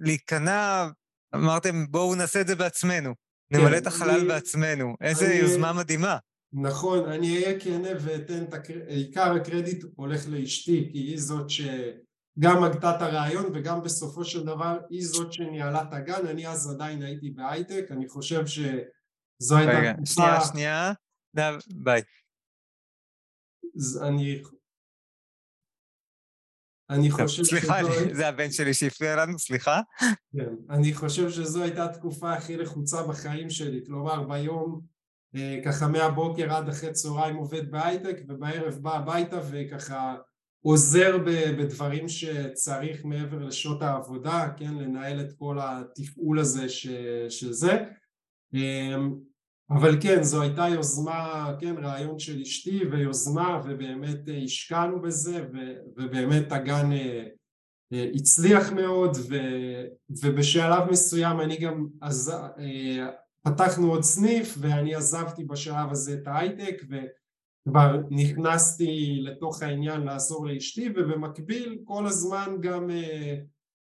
להיכנע, 0.00 0.86
אמרתם, 1.34 1.86
בואו 1.90 2.14
נעשה 2.14 2.40
את 2.40 2.46
זה 2.46 2.56
בעצמנו, 2.56 3.14
נמלא 3.50 3.76
את 3.76 3.82
כן, 3.82 3.88
החלל 3.88 4.28
בעצמנו. 4.28 4.94
איזה 5.00 5.34
יוזמה 5.34 5.72
מדהימה. 5.72 6.16
נכון, 6.52 7.12
אני 7.12 7.36
אהיה 7.36 7.60
כנה 7.60 7.88
ואתן 8.00 8.42
את 8.42 8.54
הקר... 8.54 8.74
עיקר 8.86 9.34
הקרדיט 9.34 9.84
הולך 9.96 10.28
לאשתי 10.28 10.88
כי 10.92 10.98
היא 10.98 11.20
זאת 11.20 11.50
שגם 11.50 12.64
הגתה 12.64 12.96
את 12.96 13.02
הרעיון 13.02 13.46
וגם 13.54 13.82
בסופו 13.82 14.24
של 14.24 14.44
דבר 14.44 14.78
היא 14.90 15.06
זאת 15.06 15.32
שניהלה 15.32 15.82
את 15.82 15.92
הגן, 15.92 16.26
אני 16.26 16.48
אז 16.48 16.70
עדיין 16.70 17.02
הייתי 17.02 17.30
בהייטק, 17.30 17.84
אני 17.90 18.08
חושב 18.08 18.46
שזו 18.46 19.56
הייתה... 19.56 19.78
רגע, 19.78 19.92
שנייה, 20.04 20.40
שנייה, 20.40 20.92
ביי. 21.74 22.02
אני... 24.02 24.42
אני 26.90 27.10
חושב 27.10 27.44
סליחה, 27.44 27.78
שזו... 27.80 28.14
זה 28.18 28.28
הבן 28.28 28.50
שלי 28.50 28.74
שהפריע 28.74 29.16
לנו, 29.16 29.38
סליחה. 29.38 29.80
כן, 30.36 30.54
אני 30.70 30.94
חושב 30.94 31.30
שזו 31.30 31.62
הייתה 31.62 31.84
התקופה 31.84 32.32
הכי 32.32 32.56
לחוצה 32.56 33.02
בחיים 33.02 33.50
שלי, 33.50 33.80
כלומר 33.86 34.22
ביום 34.22 34.80
אה, 35.36 35.60
ככה 35.64 35.88
מהבוקר 35.88 36.52
עד 36.52 36.68
אחרי 36.68 36.92
צהריים 36.92 37.36
עובד 37.36 37.70
בהייטק 37.70 38.16
ובערב 38.28 38.74
בא 38.74 38.96
הביתה 38.96 39.40
וככה 39.50 40.16
עוזר 40.64 41.18
בדברים 41.58 42.08
שצריך 42.08 43.04
מעבר 43.04 43.38
לשעות 43.38 43.82
העבודה, 43.82 44.48
כן, 44.56 44.74
לנהל 44.74 45.20
את 45.20 45.32
כל 45.38 45.58
התפעול 45.60 46.38
הזה 46.38 46.68
ש, 46.68 46.86
של 47.28 47.52
זה 47.52 47.84
אמ, 48.54 49.14
אבל 49.70 49.96
כן, 50.00 50.22
זו 50.22 50.42
הייתה 50.42 50.68
יוזמה, 50.68 51.52
כן, 51.60 51.74
רעיון 51.78 52.18
של 52.18 52.40
אשתי 52.40 52.84
ויוזמה 52.90 53.60
ובאמת 53.64 54.20
השקענו 54.44 55.02
בזה 55.02 55.46
ו, 55.52 55.56
ובאמת 55.96 56.52
הגן 56.52 56.92
אה, 56.92 57.26
אה, 57.92 58.10
הצליח 58.14 58.72
מאוד 58.72 59.16
ו, 59.28 59.36
ובשלב 60.22 60.90
מסוים 60.90 61.40
אני 61.40 61.56
גם 61.56 61.86
עז, 62.00 62.32
פתחנו 63.46 63.90
עוד 63.90 64.02
סניף 64.02 64.54
ואני 64.60 64.94
עזבתי 64.94 65.44
בשלב 65.44 65.90
הזה 65.90 66.14
את 66.14 66.26
ההייטק 66.26 66.82
וכבר 66.88 68.00
נכנסתי 68.10 69.18
לתוך 69.22 69.62
העניין 69.62 70.00
לעזור 70.00 70.46
לאשתי 70.46 70.88
ובמקביל 70.88 71.78
כל 71.84 72.06
הזמן 72.06 72.56
גם 72.60 72.90
אה, 72.90 73.36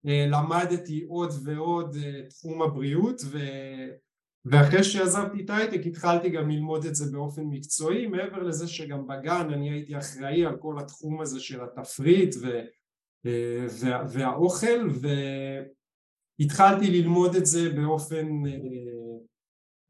אה, 0.07 0.25
למדתי 0.29 1.05
עוד 1.07 1.31
ועוד 1.43 1.95
אה, 2.03 2.21
תחום 2.29 2.61
הבריאות 2.61 3.21
ו... 3.25 3.39
ואחרי 4.45 4.83
שעזבתי 4.83 5.43
את 5.43 5.49
ההייטק 5.49 5.85
התחלתי 5.85 6.29
גם 6.29 6.49
ללמוד 6.49 6.85
את 6.85 6.95
זה 6.95 7.11
באופן 7.11 7.43
מקצועי 7.43 8.07
מעבר 8.07 8.43
לזה 8.43 8.67
שגם 8.67 9.07
בגן 9.07 9.49
אני 9.53 9.71
הייתי 9.71 9.97
אחראי 9.97 10.45
על 10.45 10.57
כל 10.57 10.79
התחום 10.79 11.21
הזה 11.21 11.39
של 11.39 11.63
התפריט 11.63 12.35
ו... 12.41 12.47
וה... 13.69 14.03
והאוכל 14.09 14.89
והתחלתי 16.39 16.91
ללמוד 16.91 17.35
את 17.35 17.45
זה 17.45 17.69
באופן 17.69 18.27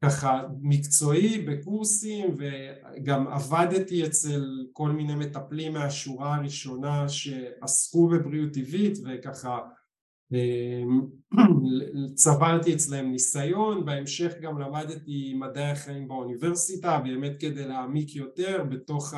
ככה 0.04 0.42
מקצועי 0.60 1.44
בקורסים 1.46 2.36
וגם 2.38 3.28
עבדתי 3.28 4.06
אצל 4.06 4.66
כל 4.72 4.90
מיני 4.90 5.14
מטפלים 5.14 5.72
מהשורה 5.72 6.34
הראשונה 6.34 7.08
שעסקו 7.08 8.08
בבריאות 8.08 8.52
טבעית 8.52 8.98
וככה 9.04 9.58
צברתי 12.14 12.74
אצלם 12.74 13.10
ניסיון, 13.10 13.84
בהמשך 13.84 14.32
גם 14.40 14.58
למדתי 14.58 15.34
מדעי 15.34 15.70
החיים 15.70 16.08
באוניברסיטה 16.08 17.00
באמת 17.04 17.40
כדי 17.40 17.64
להעמיק 17.68 18.16
יותר 18.16 18.64
בתוך 18.64 19.14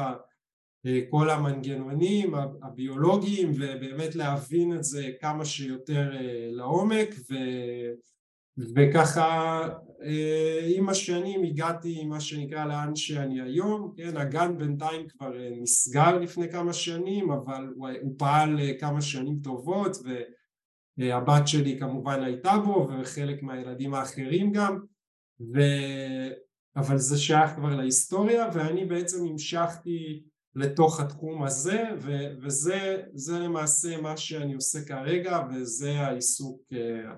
כל 1.10 1.30
המנגנונים 1.30 2.34
הביולוגיים 2.62 3.50
ובאמת 3.50 4.14
להבין 4.14 4.76
את 4.76 4.84
זה 4.84 5.10
כמה 5.20 5.44
שיותר 5.44 6.16
אה, 6.16 6.48
לעומק 6.50 7.08
ו... 7.30 7.34
וככה 8.58 9.68
אה, 10.02 10.60
עם 10.76 10.88
השנים 10.88 11.42
הגעתי 11.42 12.04
מה 12.04 12.20
שנקרא 12.20 12.64
לאן 12.64 12.96
שאני 12.96 13.40
היום, 13.40 13.92
כן, 13.96 14.16
הגן 14.16 14.58
בינתיים 14.58 15.08
כבר 15.08 15.40
אה, 15.40 15.50
נסגר 15.62 16.18
לפני 16.18 16.50
כמה 16.50 16.72
שנים 16.72 17.30
אבל 17.30 17.66
הוא, 17.76 17.88
פעל 18.18 18.60
אה, 18.60 18.72
כמה 18.80 19.00
שנים 19.00 19.38
טובות 19.42 19.96
והבת 20.98 21.48
שלי 21.48 21.78
כמובן 21.78 22.22
הייתה 22.22 22.58
בו 22.58 22.88
וחלק 22.90 23.42
מהילדים 23.42 23.94
האחרים 23.94 24.52
גם 24.52 24.80
ו... 25.40 25.58
אבל 26.76 26.98
זה 26.98 27.18
שייך 27.18 27.50
כבר 27.50 27.76
להיסטוריה 27.76 28.48
ואני 28.54 28.84
בעצם 28.84 29.26
המשכתי 29.26 30.22
לתוך 30.54 31.00
התחום 31.00 31.42
הזה 31.42 31.84
ו- 32.00 32.34
וזה 32.42 33.38
למעשה 33.38 34.00
מה 34.00 34.16
שאני 34.16 34.54
עושה 34.54 34.78
כרגע 34.88 35.40
וזה 35.50 36.00
העיסוק 36.00 36.62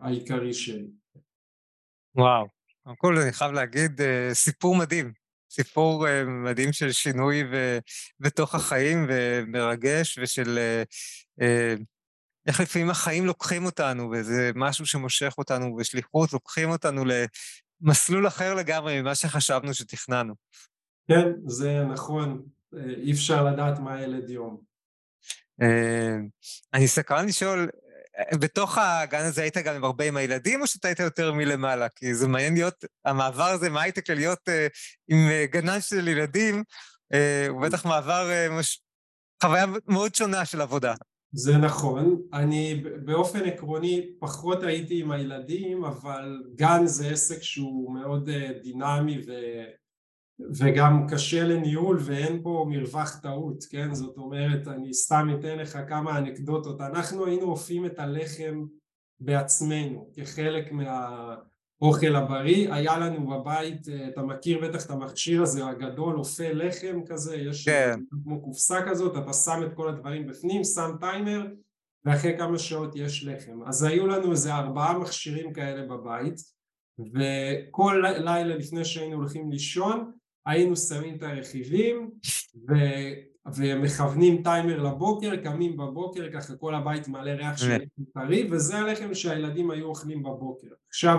העיקרי 0.02 0.54
שלי 0.54 0.87
וואו, 2.16 2.47
קודם 2.83 2.97
כל 2.97 3.18
אני 3.18 3.33
חייב 3.33 3.52
להגיד, 3.52 4.00
אה, 4.00 4.30
סיפור 4.33 4.76
מדהים. 4.76 5.12
סיפור 5.50 6.09
אה, 6.09 6.25
מדהים 6.25 6.73
של 6.73 6.92
שינוי 6.92 7.45
ו... 7.52 7.78
בתוך 8.21 8.54
החיים 8.54 9.06
ומרגש, 9.09 10.18
ושל 10.23 10.59
אה, 11.40 11.75
איך 12.47 12.61
לפעמים 12.61 12.91
החיים 12.91 13.26
לוקחים 13.26 13.65
אותנו, 13.65 14.11
וזה 14.11 14.50
משהו 14.55 14.87
שמושך 14.87 15.35
אותנו 15.38 15.76
בשליחות, 15.76 16.33
לוקחים 16.33 16.71
אותנו 16.71 17.05
למסלול 17.83 18.26
אחר 18.26 18.55
לגמרי 18.55 19.03
ממה 19.03 19.15
שחשבנו 19.15 19.75
שתכננו. 19.75 20.35
כן, 21.09 21.29
זה 21.47 21.85
נכון, 21.85 22.43
אי 22.97 23.12
אפשר 23.12 23.45
לדעת 23.45 23.79
מה 23.79 24.03
ילד 24.03 24.31
יום. 24.31 24.61
אני 26.75 26.88
סקרן 26.88 27.26
לשאול, 27.26 27.69
בתוך 28.35 28.79
הגן 28.79 29.25
הזה 29.25 29.43
היית 29.43 29.57
גם 29.57 29.85
הרבה 29.85 30.05
עם 30.05 30.17
הילדים, 30.17 30.62
או 30.62 30.67
שאתה 30.67 30.88
היית 30.88 31.00
יותר 31.00 31.33
מלמעלה? 31.33 31.88
כי 31.88 32.15
זה 32.15 32.29
מעניין 32.29 32.55
להיות, 32.55 32.85
המעבר 33.05 33.45
הזה 33.45 33.71
מהייטק 33.71 34.11
ללהיות 34.11 34.49
עם 35.09 35.19
גנן 35.50 35.81
של 35.81 36.09
ילדים, 36.09 36.62
הוא 37.49 37.62
בטח 37.62 37.85
מעבר. 37.85 38.31
חוויה 39.43 39.67
מאוד 39.87 40.15
שונה 40.15 40.45
של 40.45 40.61
עבודה. 40.61 40.95
זה 41.38 41.57
נכון, 41.57 42.23
אני 42.33 42.83
באופן 43.05 43.45
עקרוני 43.45 44.11
פחות 44.19 44.62
הייתי 44.62 45.00
עם 45.00 45.11
הילדים, 45.11 45.85
אבל 45.85 46.43
גן 46.55 46.83
זה 46.87 47.09
עסק 47.09 47.43
שהוא 47.43 47.95
מאוד 47.95 48.28
uh, 48.28 48.62
דינמי 48.62 49.19
ו... 49.26 49.33
וגם 50.59 51.07
קשה 51.11 51.45
לניהול 51.45 51.99
ואין 52.00 52.43
פה 52.43 52.66
מרווח 52.69 53.21
טעות, 53.23 53.64
כן? 53.71 53.95
זאת 53.95 54.16
אומרת, 54.16 54.69
אני 54.69 54.95
סתם 54.95 55.28
אתן 55.38 55.59
לך 55.59 55.78
כמה 55.88 56.19
אנקדוטות. 56.19 56.81
אנחנו 56.81 57.26
היינו 57.26 57.43
אופים 57.43 57.87
את 57.87 57.99
הלחם 57.99 58.64
בעצמנו 59.21 60.11
כחלק 60.14 60.73
מהאוכל 61.80 62.16
הבריא. 62.16 62.75
היה 62.75 62.99
לנו 62.99 63.26
בבית, 63.26 63.87
אתה 64.12 64.23
מכיר 64.23 64.61
בטח 64.61 64.87
את 64.87 64.90
המכשיר 64.90 65.42
הזה 65.42 65.66
הגדול, 65.66 66.18
אופה 66.18 66.52
לחם 66.52 67.00
כזה, 67.06 67.37
יש 67.37 67.68
כן. 67.68 68.00
כמו 68.25 68.42
קופסה 68.42 68.83
כזאת, 68.88 69.16
אתה 69.16 69.33
שם 69.33 69.62
את 69.66 69.75
כל 69.75 69.88
הדברים 69.88 70.26
בפנים, 70.26 70.64
שם 70.64 70.90
טיימר, 71.00 71.47
ואחרי 72.04 72.38
כמה 72.38 72.59
שעות 72.59 72.97
יש 72.97 73.25
לחם. 73.25 73.62
אז 73.66 73.83
היו 73.83 74.06
לנו 74.06 74.30
איזה 74.30 74.54
ארבעה 74.54 74.99
מכשירים 74.99 75.52
כאלה 75.52 75.87
בבית, 75.87 76.40
וכל 76.99 78.02
לילה 78.18 78.56
לפני 78.56 78.85
שהיינו 78.85 79.16
הולכים 79.16 79.50
לישון, 79.50 80.12
היינו 80.47 80.76
שמים 80.76 81.14
את 81.16 81.23
הרכיבים 81.23 82.11
ו... 82.68 82.75
ומכוונים 83.54 84.42
טיימר 84.42 84.83
לבוקר, 84.83 85.37
קמים 85.37 85.76
בבוקר, 85.76 86.33
ככה 86.33 86.56
כל 86.56 86.75
הבית 86.75 87.09
מלא 87.09 87.30
ריח 87.30 87.56
של 87.56 87.76
לחם 87.76 88.02
טרי, 88.14 88.49
וזה 88.50 88.76
הלחם 88.76 89.14
שהילדים 89.14 89.71
היו 89.71 89.87
אוכלים 89.87 90.23
בבוקר. 90.23 90.68
עכשיו, 90.88 91.16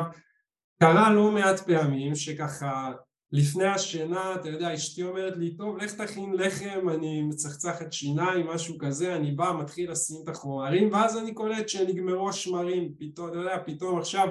קרה 0.79 1.13
לא 1.13 1.31
מעט 1.31 1.60
פעמים 1.60 2.15
שככה 2.15 2.91
לפני 3.31 3.65
השינה, 3.65 4.36
אתה 4.36 4.50
יודע, 4.50 4.74
אשתי 4.74 5.03
אומרת 5.03 5.38
לי, 5.38 5.57
טוב, 5.57 5.77
לך 5.77 5.93
תכין 5.93 6.34
לחם, 6.34 6.89
אני 6.89 7.22
מצחצחת 7.22 7.93
שיניים, 7.93 8.48
משהו 8.48 8.77
כזה, 8.77 9.15
אני 9.15 9.31
בא, 9.31 9.53
מתחיל 9.60 9.91
לשים 9.91 10.17
את 10.24 10.29
החומרים, 10.29 10.93
ואז 10.93 11.17
אני 11.17 11.34
קולט 11.34 11.69
שנגמרו 11.69 12.29
השמרים, 12.29 12.93
פתאום, 13.00 13.29
אתה 13.29 13.38
יודע, 13.38 13.57
פתאום 13.65 14.00
עכשיו 14.00 14.27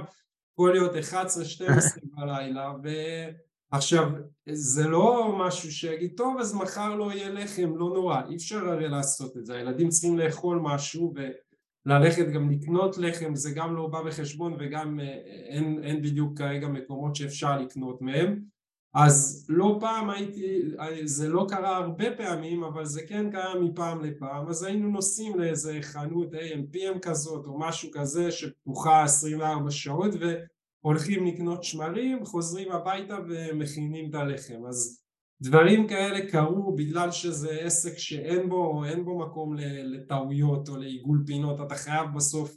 יכול 0.53 0.73
להיות 0.73 0.93
11-12 0.95 1.17
בלילה, 2.17 2.73
ועכשיו 3.73 4.11
זה 4.53 4.89
לא 4.89 5.37
משהו 5.39 5.73
שיגיד 5.73 6.13
טוב 6.17 6.37
אז 6.41 6.55
מחר 6.55 6.95
לא 6.95 7.13
יהיה 7.13 7.29
לחם, 7.29 7.77
לא 7.77 7.91
נורא, 7.95 8.21
אי 8.29 8.37
אפשר 8.37 8.69
הרי 8.69 8.89
לעשות 8.89 9.37
את 9.37 9.47
זה, 9.47 9.57
הילדים 9.57 9.89
צריכים 9.89 10.19
לאכול 10.19 10.61
משהו 10.63 11.15
וללכת 11.87 12.29
גם 12.29 12.51
לקנות 12.51 12.99
לחם, 12.99 13.35
זה 13.35 13.51
גם 13.51 13.77
לא 13.77 13.87
בא 13.87 14.03
בחשבון 14.03 14.57
וגם 14.59 15.01
אין, 15.49 15.81
אין 15.83 16.03
בדיוק 16.03 16.39
כרגע 16.39 16.69
מקומות 16.69 17.17
שאפשר 17.17 17.61
לקנות 17.61 18.03
מהם. 18.03 18.41
אז 18.95 19.47
לא 19.49 19.77
פעם 19.81 20.11
הייתי, 20.11 20.63
זה 21.05 21.29
לא 21.29 21.47
קרה 21.49 21.77
הרבה 21.77 22.17
פעמים 22.17 22.65
אבל 22.65 22.85
זה 22.85 23.03
כן 23.07 23.31
קרה 23.31 23.61
מפעם 23.61 24.05
לפעם. 24.05 24.49
אז 24.49 24.63
היינו 24.63 24.89
נוסעים 24.89 25.39
לאיזה 25.39 25.79
חנות 25.83 26.35
AMPM 26.35 26.99
כזאת 27.03 27.47
או 27.47 27.59
משהו 27.59 27.91
כזה 27.93 28.31
שפתוחה 28.31 29.03
24 29.03 29.71
שעות 29.71 30.15
והולכים 30.85 31.27
לקנות 31.27 31.65
שמרים, 31.65 32.25
חוזרים 32.25 32.73
הביתה 32.73 33.19
ומכינים 33.29 34.11
את 34.11 34.15
הלחם. 34.15 34.67
אז 34.69 35.06
דברים 35.43 35.89
כאלה 35.89 36.31
קרו 36.31 36.75
בגלל 36.77 37.11
שזה 37.11 37.51
עסק 37.61 37.99
שאין 37.99 38.49
בו, 38.49 38.83
בו 39.05 39.19
מקום 39.19 39.55
לטעויות 39.85 40.69
או 40.69 40.77
לעיגול 40.77 41.23
פינות. 41.27 41.61
אתה 41.61 41.75
חייב 41.75 42.07
בסוף 42.15 42.57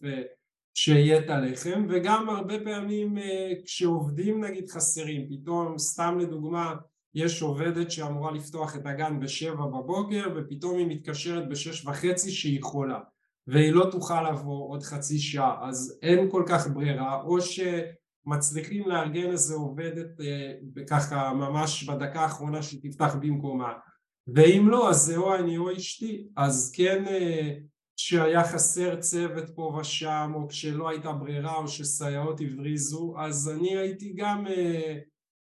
שיהיה 0.73 1.19
את 1.19 1.29
הלחם. 1.29 1.85
וגם 1.89 2.29
הרבה 2.29 2.59
פעמים 2.63 3.17
כשעובדים 3.65 4.43
נגיד 4.43 4.69
חסרים 4.69 5.27
פתאום 5.29 5.77
סתם 5.77 6.17
לדוגמה 6.19 6.75
יש 7.13 7.41
עובדת 7.41 7.91
שאמורה 7.91 8.31
לפתוח 8.31 8.75
את 8.75 8.85
הגן 8.85 9.19
בשבע 9.19 9.65
בבוקר 9.65 10.27
ופתאום 10.35 10.77
היא 10.77 10.87
מתקשרת 10.87 11.49
בשש 11.49 11.85
וחצי 11.85 12.31
שהיא 12.31 12.63
חולה 12.63 12.99
והיא 13.47 13.71
לא 13.71 13.87
תוכל 13.91 14.31
לבוא 14.31 14.69
עוד 14.69 14.83
חצי 14.83 15.19
שעה. 15.19 15.69
אז 15.69 15.99
אין 16.01 16.29
כל 16.31 16.43
כך 16.47 16.67
ברירה. 16.67 17.21
או 17.21 17.41
שמצליחים 18.29 18.89
לארגן 18.89 19.31
איזה 19.31 19.53
עובדת 19.53 20.07
ככה 20.87 21.33
ממש 21.33 21.83
בדקה 21.83 22.21
האחרונה 22.21 22.63
שתפתח 22.63 23.15
במקומה. 23.21 23.73
ואם 24.27 24.67
לא 24.69 24.89
אז 24.89 24.97
זה 24.97 25.17
או 25.17 25.35
אני 25.35 25.57
או 25.57 25.75
אשתי. 25.77 26.27
אז 26.37 26.71
כן 26.75 27.03
שהיה 27.99 28.43
חסר 28.43 28.95
צוות 28.95 29.49
פה 29.55 29.77
ושם 29.79 30.31
או 30.35 30.47
כשלא 30.47 30.89
הייתה 30.89 31.11
ברירה 31.11 31.57
או 31.57 31.67
שסייעות 31.67 32.41
הבריזו 32.41 33.13
אז 33.17 33.49
אני 33.49 33.77
הייתי 33.77 34.13
גם 34.15 34.45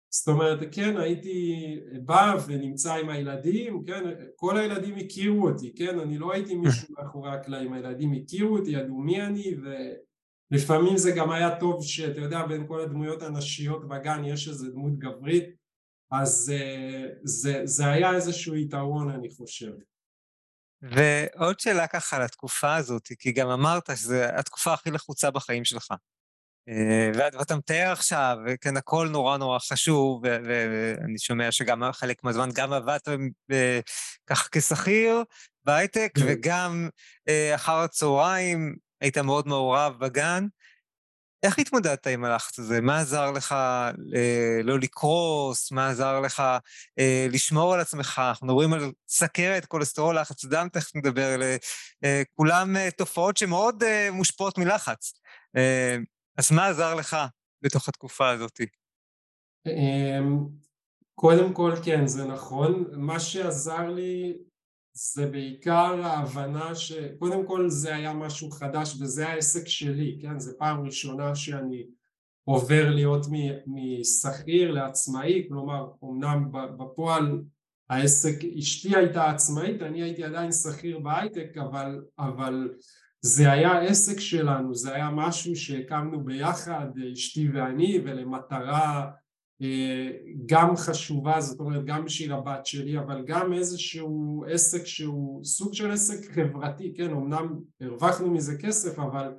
זאת 0.09 0.27
אומרת 0.27 0.59
כן 0.71 0.97
הייתי 0.97 1.55
בא 2.05 2.35
ונמצא 2.47 2.93
עם 2.93 3.09
הילדים 3.09 3.83
כן 3.83 4.03
כל 4.35 4.57
הילדים 4.57 4.95
הכירו 4.95 5.47
אותי 5.47 5.73
כן? 5.75 5.99
אני 5.99 6.17
לא 6.17 6.33
הייתי 6.33 6.55
מישהו 6.55 6.87
מאחורי 6.97 7.31
הקלעים 7.31 7.73
הילדים 7.73 8.13
הכירו 8.13 8.57
אותי 8.57 8.71
ידעו 8.71 8.97
מי 8.97 9.21
אני 9.21 9.55
ולפעמים 10.53 10.98
זה 10.98 11.12
גם 11.12 11.31
היה 11.31 11.60
טוב 11.60 11.83
שאתה 11.83 12.22
יודע 12.22 12.45
בין 12.45 12.67
כל 12.67 12.81
הדמויות 12.81 13.22
הנשיות 13.22 13.88
בגן 13.88 14.24
יש 14.25 14.48
איזה 14.48 14.69
דמות 14.69 15.00
גברית 15.00 15.43
אז 16.12 16.53
זה, 17.24 17.62
זה 17.63 17.91
היה 17.91 18.15
איזשהו 18.15 18.55
יתרון 18.55 19.10
אני 19.10 19.29
חושב 19.29 19.72
ועוד 20.91 21.60
שאלה 21.60 21.88
ככה 21.88 22.15
על 22.15 22.22
התקופה 22.22 22.75
הזאת, 22.75 23.10
כי 23.19 23.31
גם 23.31 23.50
אמרת 23.50 23.89
שזו 23.95 24.15
התקופה 24.15 24.74
הכי 24.74 24.91
לחוצה 24.91 25.31
בחיים 25.31 25.65
שלך. 25.65 25.93
ואתה 27.13 27.55
מתאר 27.55 27.91
עכשיו, 27.91 28.38
וכן, 28.48 28.77
הכל 28.77 29.07
נורא 29.12 29.38
נורא 29.38 29.60
חשוב, 29.60 30.22
ואני 30.24 31.19
שומע 31.19 31.51
שגם 31.51 31.83
חלק 31.91 32.24
מהזמן 32.24 32.50
גם 32.53 32.74
עבדת 32.74 33.07
ככה 34.27 34.48
כשכיר 34.51 35.24
בהייטק, 35.65 36.12
וגם 36.25 36.89
אחר 37.55 37.75
הצהריים 37.77 38.75
היית 39.03 39.17
מאוד 39.17 39.48
מעורב 39.48 39.95
בגן. 40.00 40.48
איך 41.43 41.60
התמודדת 41.60 42.07
עם 42.07 42.25
הלחץ 42.25 42.60
הזה? 42.60 42.81
מה 42.81 43.00
עזר 43.00 43.31
לך 43.31 43.51
אה, 43.51 44.60
לא 44.63 44.79
לקרוס? 44.79 45.72
מה 45.72 45.89
עזר 45.89 46.19
לך 46.19 46.39
אה, 47.00 47.27
לשמור 47.29 47.74
על 47.74 47.79
עצמך? 47.79 48.22
אנחנו 48.29 48.48
מדברים 48.48 48.74
על 48.74 48.91
סכרת, 49.07 49.65
כולסטרול, 49.65 50.19
לחץ 50.19 50.45
דם, 50.45 50.67
תכף 50.72 50.95
נדבר 50.95 51.41
אה, 52.04 52.23
כולם 52.36 52.77
אה, 52.77 52.91
תופעות 52.91 53.38
שמאוד 53.38 53.84
אה, 53.84 54.10
מושפעות 54.12 54.58
מלחץ. 54.58 55.13
אה, 55.58 55.97
אז 56.38 56.51
מה 56.51 56.67
עזר 56.67 56.95
לך 56.95 57.17
בתוך 57.62 57.89
התקופה 57.89 58.30
הזאת? 58.30 58.62
אמ, 59.67 60.47
קודם 61.15 61.54
כל, 61.54 61.71
כן, 61.86 62.08
זה 62.08 62.25
נכון. 62.25 62.86
מה 62.91 63.19
שעזר 63.19 63.89
לי 63.89 64.38
זה 64.93 65.25
בעיקר 65.25 66.06
ההבנה 66.06 66.75
שקודם 66.75 67.45
כל 67.45 67.69
זה 67.69 67.95
היה 67.95 68.13
משהו 68.13 68.51
חדש 68.51 69.01
וזה 69.01 69.27
העסק 69.27 69.67
שלי, 69.67 70.19
כן? 70.21 70.39
זה 70.39 70.53
פעם 70.58 70.86
ראשונה 70.86 71.36
שאני 71.36 71.86
עובר 72.43 72.89
להיות 72.89 73.25
משכיר 73.67 74.71
לעצמאי, 74.71 75.45
כלומר 75.49 75.88
אמנם 76.03 76.51
בפועל 76.51 77.41
העסק, 77.89 78.43
אשתי 78.60 78.95
הייתה 78.95 79.29
עצמאית, 79.29 79.82
אני 79.82 80.03
הייתי 80.03 80.23
עדיין 80.23 80.51
שכיר 80.51 80.99
בהייטק 80.99 81.58
אבל, 81.58 82.01
אבל 82.19 82.69
זה 83.21 83.51
היה 83.51 83.82
עסק 83.82 84.19
שלנו, 84.19 84.75
זה 84.75 84.93
היה 84.95 85.10
משהו 85.10 85.56
שהקמנו 85.56 86.23
ביחד, 86.23 86.88
אשתי 87.13 87.49
ואני 87.49 88.01
ולמטרה 88.03 89.12
גם 90.45 90.76
חשובה, 90.76 91.41
זאת 91.41 91.60
אומרת 91.60 91.86
גם 91.86 92.06
בשביל 92.06 92.32
הבת 92.32 92.65
שלי, 92.65 92.99
אבל 92.99 93.23
גם 93.26 93.54
איזשהו 93.54 94.45
עסק 94.49 94.86
שהוא 94.86 95.43
סוג 95.43 95.73
של 95.73 95.91
עסק 95.91 96.32
חברתי, 96.32 96.93
כן, 96.97 97.12
אמנם 97.12 97.60
הרווחנו 97.82 98.32
מזה 98.32 98.58
כסף, 98.58 98.99
אבל 98.99 99.34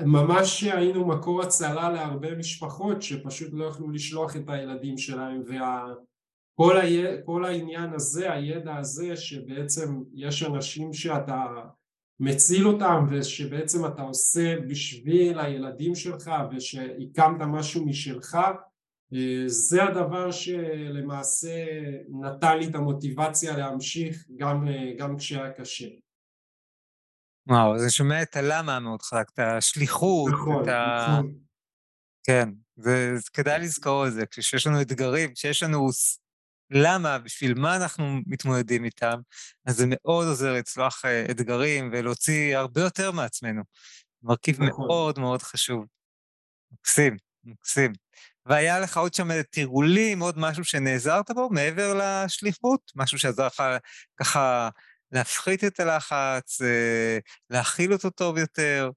ממש 0.00 0.62
היינו 0.62 1.06
מקור 1.06 1.42
הצלה 1.42 1.90
להרבה 1.90 2.34
משפחות 2.34 3.02
שפשוט 3.02 3.48
לא 3.52 3.64
יכלו 3.64 3.90
לשלוח 3.90 4.36
את 4.36 4.48
הילדים 4.48 4.98
שלהם, 4.98 5.42
וכל 5.46 6.74
וה... 7.42 7.48
העניין 7.48 7.92
הזה, 7.94 8.32
הידע 8.32 8.76
הזה, 8.76 9.16
שבעצם 9.16 10.02
יש 10.14 10.42
אנשים 10.42 10.92
שאתה 10.92 11.44
מציל 12.20 12.68
אותם 12.68 13.06
ושבעצם 13.10 13.86
אתה 13.86 14.02
עושה 14.02 14.60
בשביל 14.68 15.38
הילדים 15.38 15.94
שלך 15.94 16.30
ושהקמת 16.50 17.40
משהו 17.40 17.86
משלך 17.86 18.38
זה 19.46 19.84
הדבר 19.84 20.30
שלמעשה 20.30 21.66
נתן 22.08 22.58
לי 22.58 22.66
את 22.66 22.74
המוטיבציה 22.74 23.56
להמשיך 23.56 24.24
גם, 24.36 24.66
גם 24.98 25.16
כשהיה 25.16 25.52
קשה. 25.52 25.88
וואו, 27.46 27.74
אני 27.82 27.90
שומע 27.90 28.22
את 28.22 28.36
הלמה 28.36 28.76
המאוד 28.76 29.02
חזק, 29.02 29.30
את 29.34 29.38
השליחות, 29.38 30.32
נכון, 30.32 30.62
את 30.62 30.68
ה... 30.68 31.06
נכון. 31.12 31.38
כן, 32.26 32.48
זה, 32.76 33.16
זה 33.16 33.30
כדאי 33.32 33.60
לזכור 33.60 34.06
את 34.06 34.12
זה, 34.12 34.26
כשיש 34.26 34.66
לנו 34.66 34.80
אתגרים, 34.80 35.34
כשיש 35.34 35.62
לנו 35.62 35.88
למה, 36.70 37.18
בשביל 37.18 37.54
מה 37.54 37.76
אנחנו 37.76 38.04
מתמודדים 38.26 38.84
איתם, 38.84 39.20
אז 39.66 39.76
זה 39.76 39.84
מאוד 39.88 40.26
עוזר 40.26 40.52
לצלוח 40.52 41.04
אתגרים 41.30 41.90
ולהוציא 41.92 42.56
הרבה 42.56 42.80
יותר 42.80 43.12
מעצמנו. 43.12 43.62
מרכיב 44.22 44.62
נכון. 44.62 44.86
מאוד 44.86 45.18
מאוד 45.18 45.42
חשוב. 45.42 45.84
מקסים, 46.72 47.16
מקסים. 47.44 47.92
והיה 48.48 48.80
לך 48.80 48.96
עוד 48.96 49.14
שם 49.14 49.42
תרגולים, 49.42 50.20
עוד 50.20 50.38
משהו 50.38 50.64
שנעזרת 50.64 51.30
בו 51.30 51.48
מעבר 51.50 52.00
לשליחות? 52.00 52.92
משהו 52.96 53.18
שעזר 53.18 53.46
לך 53.46 53.62
ככה 54.20 54.68
להפחית 55.12 55.64
את 55.64 55.80
הלחץ, 55.80 56.62
אה, 56.62 57.18
להכיל 57.50 57.92
אותו 57.92 58.10
טוב 58.10 58.38
יותר? 58.38 58.90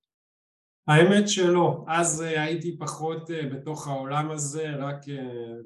האמת 0.88 1.30
שלא, 1.30 1.86
אז 1.88 2.22
אה, 2.22 2.44
הייתי 2.44 2.78
פחות 2.78 3.32
אה, 3.32 3.42
בתוך 3.52 3.88
העולם 3.88 4.32
הזה, 4.32 4.70
רק, 4.80 4.98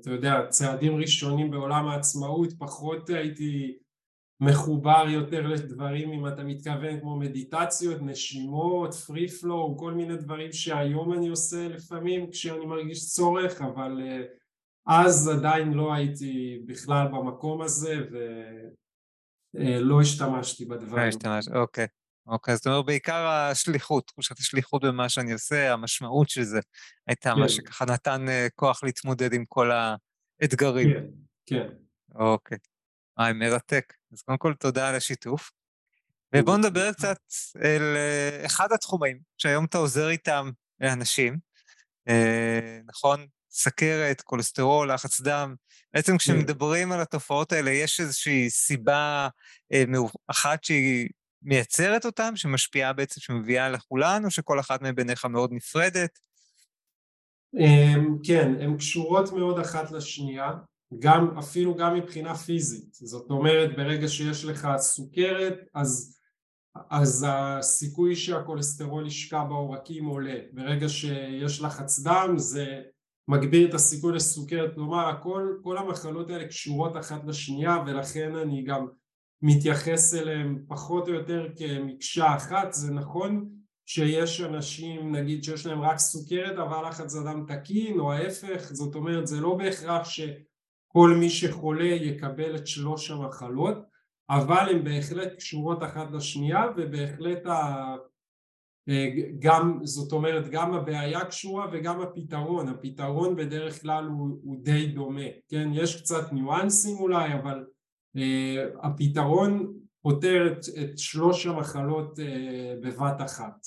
אתה 0.01 0.09
יודע, 0.09 0.39
צעדים 0.49 0.95
ראשונים 0.95 1.51
בעולם 1.51 1.87
העצמאות, 1.87 2.53
פחות 2.57 3.09
הייתי 3.09 3.77
מחובר 4.39 5.05
יותר 5.09 5.47
לדברים 5.47 6.11
אם 6.11 6.27
אתה 6.27 6.43
מתכוון 6.43 6.99
כמו 6.99 7.19
מדיטציות, 7.19 8.01
נשימות, 8.01 8.93
פרי 8.93 9.27
פלואו, 9.27 9.77
כל 9.77 9.93
מיני 9.93 10.17
דברים 10.17 10.51
שהיום 10.51 11.13
אני 11.13 11.27
עושה 11.27 11.67
לפעמים 11.67 12.31
כשאני 12.31 12.65
מרגיש 12.65 13.05
צורך 13.05 13.61
אבל 13.61 14.01
אז 14.87 15.27
עדיין 15.27 15.73
לא 15.73 15.93
הייתי 15.93 16.59
בכלל 16.65 17.07
במקום 17.07 17.61
הזה 17.61 17.95
ולא 19.53 20.01
השתמשתי 20.01 20.65
בדברים. 20.65 21.03
לא 21.03 21.07
השתמשת, 21.07 21.51
אוקיי. 21.55 21.87
אוקיי, 22.27 22.53
אז 22.53 22.57
זאת 22.57 22.67
אומרת 22.67 22.85
בעיקר 22.85 23.27
השליחות, 23.27 24.07
תחושת 24.07 24.39
השליחות 24.39 24.83
במה 24.83 25.09
שאני 25.09 25.33
עושה, 25.33 25.73
המשמעות 25.73 26.29
של 26.29 26.43
זה 26.43 26.59
הייתה 27.07 27.31
כן. 27.35 27.39
מה 27.39 27.49
שככה 27.49 27.85
נתן 27.85 28.25
כוח 28.55 28.83
להתמודד 28.83 29.33
עם 29.33 29.45
כל 29.45 29.71
האתגרים. 30.41 30.89
כן, 30.89 31.05
כן. 31.45 31.67
אוקיי. 32.15 32.57
היי, 33.17 33.33
מרתק. 33.33 33.93
אז 34.13 34.21
קודם 34.21 34.37
כל 34.37 34.53
תודה 34.53 34.89
על 34.89 34.95
השיתוף. 34.95 35.51
ובואו 36.35 36.57
נדבר 36.57 36.93
קצת 36.93 37.17
על 37.55 37.95
אה, 37.95 38.45
אחד 38.45 38.71
התחומים 38.71 39.19
שהיום 39.37 39.65
אתה 39.65 39.77
עוזר 39.77 40.09
איתם 40.09 40.49
לאנשים, 40.79 41.37
אה, 42.09 42.79
נכון? 42.85 43.25
סכרת, 43.51 44.21
כולסטרול, 44.21 44.93
לחץ 44.93 45.21
דם. 45.21 45.55
בעצם 45.93 46.11
כן. 46.11 46.17
כשמדברים 46.17 46.91
על 46.91 47.01
התופעות 47.01 47.51
האלה, 47.51 47.71
יש 47.71 47.99
איזושהי 47.99 48.49
סיבה 48.49 49.27
אה, 49.73 49.83
אחת 50.27 50.63
שהיא 50.63 51.09
מייצרת 51.41 52.05
אותם, 52.05 52.35
שמשפיעה 52.35 52.93
בעצם, 52.93 53.21
שמביאה 53.21 53.69
לכולן, 53.69 54.25
או 54.25 54.31
שכל 54.31 54.59
אחת 54.59 54.81
מהן 54.81 54.95
בעיניך 54.95 55.25
מאוד 55.25 55.53
נפרדת? 55.53 56.19
כן, 58.23 58.51
הן 58.61 58.77
קשורות 58.77 59.31
מאוד 59.31 59.59
אחת 59.59 59.91
לשנייה, 59.91 60.51
גם, 60.99 61.37
אפילו 61.37 61.75
גם 61.75 61.95
מבחינה 61.95 62.35
פיזית, 62.35 62.93
זאת 62.93 63.29
אומרת 63.29 63.75
ברגע 63.77 64.07
שיש 64.07 64.45
לך 64.45 64.67
סוכרת 64.77 65.57
אז, 65.73 66.19
אז 66.89 67.25
הסיכוי 67.29 68.15
שהכולסטרול 68.15 69.07
ישקע 69.07 69.43
בעורקים 69.43 70.05
עולה, 70.05 70.35
ברגע 70.53 70.89
שיש 70.89 71.61
לחץ 71.61 71.99
דם 71.99 72.33
זה 72.37 72.81
מגביר 73.27 73.69
את 73.69 73.73
הסיכוי 73.73 74.13
לסוכרת, 74.13 74.75
כלומר 74.75 75.09
הכל, 75.09 75.57
כל 75.63 75.77
המחלות 75.77 76.29
האלה 76.29 76.47
קשורות 76.47 76.97
אחת 76.97 77.25
לשנייה 77.25 77.77
ולכן 77.87 78.35
אני 78.35 78.63
גם 78.63 78.87
מתייחס 79.41 80.13
אליהן 80.13 80.63
פחות 80.67 81.07
או 81.07 81.13
יותר 81.13 81.47
כמקשה 81.55 82.35
אחת, 82.35 82.73
זה 82.73 82.93
נכון 82.93 83.49
שיש 83.85 84.41
אנשים 84.41 85.15
נגיד 85.15 85.43
שיש 85.43 85.65
להם 85.65 85.81
רק 85.81 85.97
סוכרת 85.97 86.57
אבל 86.57 86.87
לחץ 86.89 87.15
אדם 87.15 87.45
תקין 87.47 87.99
או 87.99 88.13
ההפך, 88.13 88.73
זאת 88.73 88.95
אומרת 88.95 89.27
זה 89.27 89.41
לא 89.41 89.55
בהכרח 89.55 90.09
שכל 90.95 91.15
מי 91.19 91.29
שחולה 91.29 91.85
יקבל 91.85 92.55
את 92.55 92.67
שלוש 92.67 93.11
המחלות 93.11 93.77
אבל 94.29 94.69
הן 94.71 94.83
בהחלט 94.83 95.33
קשורות 95.37 95.83
אחת 95.83 96.11
לשנייה 96.11 96.63
ובהחלט 96.77 97.45
ה... 97.45 97.95
גם, 99.39 99.79
זאת 99.83 100.11
אומרת 100.11 100.49
גם 100.49 100.73
הבעיה 100.73 101.25
קשורה 101.25 101.67
וגם 101.71 102.01
הפתרון, 102.01 102.67
הפתרון 102.69 103.35
בדרך 103.35 103.81
כלל 103.81 104.05
הוא, 104.05 104.39
הוא 104.43 104.57
די 104.61 104.87
דומה, 104.87 105.21
כן, 105.49 105.69
יש 105.73 106.01
קצת 106.01 106.33
ניואנסים 106.33 106.97
אולי 106.97 107.33
אבל 107.33 107.65
uh, 108.17 108.19
הפתרון 108.87 109.73
פותר 110.01 110.47
את, 110.51 110.59
את 110.83 110.97
שלוש 110.97 111.45
המחלות 111.45 112.19
uh, 112.19 112.21
בבת 112.81 113.21
אחת. 113.21 113.65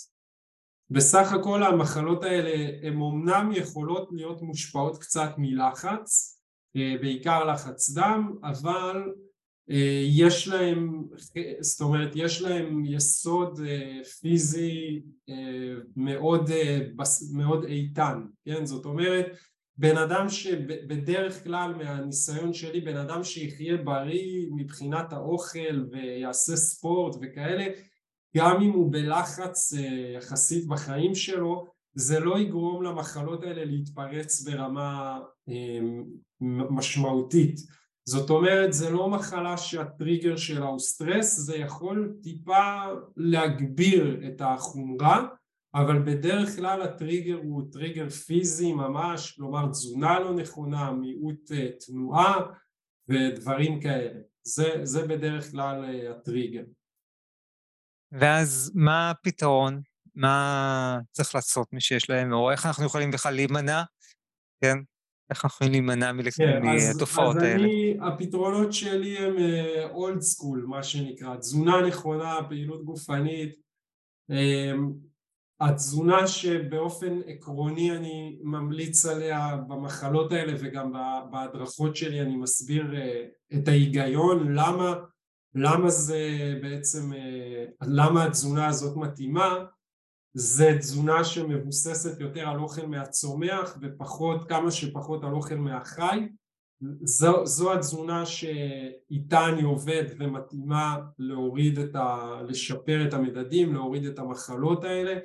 בסך 0.90 1.32
הכל 1.32 1.62
המחלות 1.62 2.24
האלה 2.24 2.78
הן 2.82 3.00
אומנם 3.00 3.50
יכולות 3.52 4.08
להיות 4.12 4.42
מושפעות 4.42 4.98
קצת 4.98 5.30
מלחץ, 5.38 6.37
בעיקר 6.74 7.44
לחץ 7.44 7.90
דם, 7.90 8.32
אבל 8.42 9.02
אה, 9.70 10.02
יש 10.04 10.48
להם, 10.48 11.04
זאת 11.60 11.80
אומרת 11.80 12.10
יש 12.14 12.42
להם 12.42 12.84
יסוד 12.84 13.60
אה, 13.66 14.04
פיזי 14.20 15.02
אה, 15.28 15.74
מאוד, 15.96 16.50
מאוד 17.32 17.64
איתן, 17.64 18.22
כן? 18.44 18.66
זאת 18.66 18.84
אומרת 18.84 19.26
בן 19.76 19.96
אדם 19.96 20.28
שבדרך 20.28 21.44
כלל 21.44 21.74
מהניסיון 21.74 22.52
שלי 22.52 22.80
בן 22.80 22.96
אדם 22.96 23.24
שיחיה 23.24 23.76
בריא 23.76 24.46
מבחינת 24.56 25.12
האוכל 25.12 25.84
ויעשה 25.90 26.56
ספורט 26.56 27.16
וכאלה 27.20 27.64
גם 28.36 28.62
אם 28.62 28.70
הוא 28.70 28.92
בלחץ 28.92 29.72
יחסית 30.16 30.66
בחיים 30.66 31.14
שלו 31.14 31.66
זה 31.98 32.20
לא 32.20 32.38
יגרום 32.38 32.82
למחלות 32.82 33.42
האלה 33.44 33.64
להתפרץ 33.64 34.42
ברמה 34.42 35.20
משמעותית 36.70 37.60
זאת 38.08 38.30
אומרת 38.30 38.72
זה 38.72 38.90
לא 38.90 39.10
מחלה 39.10 39.56
שהטריגר 39.56 40.36
שלה 40.36 40.66
הוא 40.66 40.78
סטרס, 40.78 41.36
זה 41.36 41.56
יכול 41.56 42.16
טיפה 42.22 42.84
להגביר 43.16 44.20
את 44.28 44.40
החומרה 44.40 45.26
אבל 45.74 46.02
בדרך 46.02 46.56
כלל 46.56 46.82
הטריגר 46.82 47.36
הוא 47.36 47.62
טריגר 47.72 48.08
פיזי 48.08 48.72
ממש, 48.72 49.32
כלומר 49.36 49.70
תזונה 49.70 50.20
לא 50.20 50.34
נכונה, 50.34 50.92
מיעוט 50.92 51.52
אה, 51.52 51.68
תנועה 51.86 52.40
ודברים 53.08 53.80
כאלה, 53.80 54.20
זה, 54.42 54.80
זה 54.82 55.06
בדרך 55.06 55.50
כלל 55.50 55.84
אה, 55.84 56.10
הטריגר. 56.10 56.64
ואז 58.12 58.72
מה 58.74 59.10
הפתרון? 59.10 59.82
מה 60.18 60.98
צריך 61.12 61.34
לעשות 61.34 61.72
מי 61.72 61.80
שיש 61.80 62.10
להם, 62.10 62.32
או 62.32 62.50
איך 62.50 62.66
אנחנו 62.66 62.86
יכולים 62.86 63.10
בכלל 63.10 63.34
להימנע, 63.34 63.82
כן? 64.60 64.78
איך 65.30 65.44
אנחנו 65.44 65.66
יכולים 65.66 65.72
להימנע 65.72 66.12
כן, 66.36 66.62
מהתופעות 66.62 67.36
האלה? 67.36 67.54
אז 67.54 67.60
אני, 67.60 67.96
הפתרונות 68.02 68.72
שלי 68.72 69.18
הם 69.18 69.36
אולד 69.90 70.18
uh, 70.18 70.20
סקול, 70.20 70.64
מה 70.68 70.82
שנקרא, 70.82 71.36
תזונה 71.36 71.80
נכונה, 71.86 72.34
פעילות 72.48 72.84
גופנית, 72.84 73.56
um, 74.32 74.92
התזונה 75.60 76.26
שבאופן 76.26 77.20
עקרוני 77.26 77.96
אני 77.96 78.38
ממליץ 78.42 79.06
עליה 79.06 79.56
במחלות 79.68 80.32
האלה 80.32 80.52
וגם 80.60 80.92
בהדרכות 81.30 81.96
שלי 81.96 82.20
אני 82.20 82.36
מסביר 82.36 82.84
uh, 82.92 83.56
את 83.58 83.68
ההיגיון, 83.68 84.52
למה, 84.52 84.94
למה 85.54 85.90
זה 85.90 86.20
בעצם, 86.62 87.12
uh, 87.12 87.86
למה 87.86 88.24
התזונה 88.24 88.66
הזאת 88.66 88.96
מתאימה 88.96 89.64
זה 90.38 90.76
תזונה 90.78 91.24
שמבוססת 91.24 92.20
יותר 92.20 92.48
על 92.48 92.58
אוכל 92.58 92.86
מהצומח 92.86 93.78
ופחות, 93.82 94.48
כמה 94.48 94.70
שפחות 94.70 95.24
על 95.24 95.32
אוכל 95.32 95.54
מהחי. 95.54 96.28
זו, 97.02 97.46
זו 97.46 97.74
התזונה 97.74 98.26
שאיתה 98.26 99.48
אני 99.48 99.62
עובד 99.62 100.04
ומתאימה 100.18 100.96
להוריד 101.18 101.78
את 101.78 101.96
ה... 101.96 102.40
לשפר 102.48 103.08
את 103.08 103.14
המדדים, 103.14 103.74
להוריד 103.74 104.04
את 104.04 104.18
המחלות 104.18 104.84
האלה. 104.84 105.18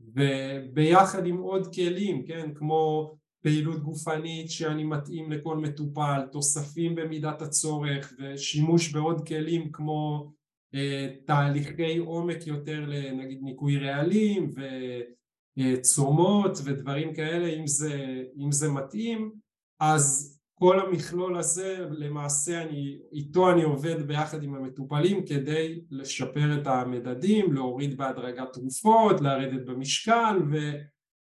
וביחד 0.00 1.26
עם 1.26 1.38
עוד 1.38 1.74
כלים, 1.74 2.26
כן, 2.26 2.50
כמו 2.54 3.14
פעילות 3.42 3.82
גופנית 3.82 4.50
שאני 4.50 4.84
מתאים 4.84 5.32
לכל 5.32 5.56
מטופל, 5.56 6.22
תוספים 6.32 6.94
במידת 6.94 7.42
הצורך 7.42 8.12
ושימוש 8.18 8.92
בעוד 8.92 9.28
כלים 9.28 9.72
כמו 9.72 10.32
תהליכי 11.24 11.96
עומק 11.96 12.46
יותר 12.46 12.84
לנגיד 12.86 13.38
ניקוי 13.42 13.78
רעלים 13.78 14.50
וצומות 15.58 16.58
ודברים 16.64 17.14
כאלה 17.14 17.48
אם 17.48 17.66
זה, 17.66 18.22
אם 18.38 18.52
זה 18.52 18.68
מתאים. 18.68 19.32
אז 19.80 20.36
כל 20.54 20.80
המכלול 20.80 21.38
הזה 21.38 21.86
למעשה 21.90 22.62
אני, 22.62 22.98
איתו 23.12 23.50
אני 23.50 23.62
עובד 23.62 24.02
ביחד 24.02 24.42
עם 24.42 24.54
המטופלים 24.54 25.26
כדי 25.26 25.80
לשפר 25.90 26.60
את 26.60 26.66
המדדים, 26.66 27.52
להוריד 27.52 27.96
בהדרגת 27.96 28.52
תרופות, 28.52 29.20
לרדת 29.20 29.66
במשקל 29.66 30.38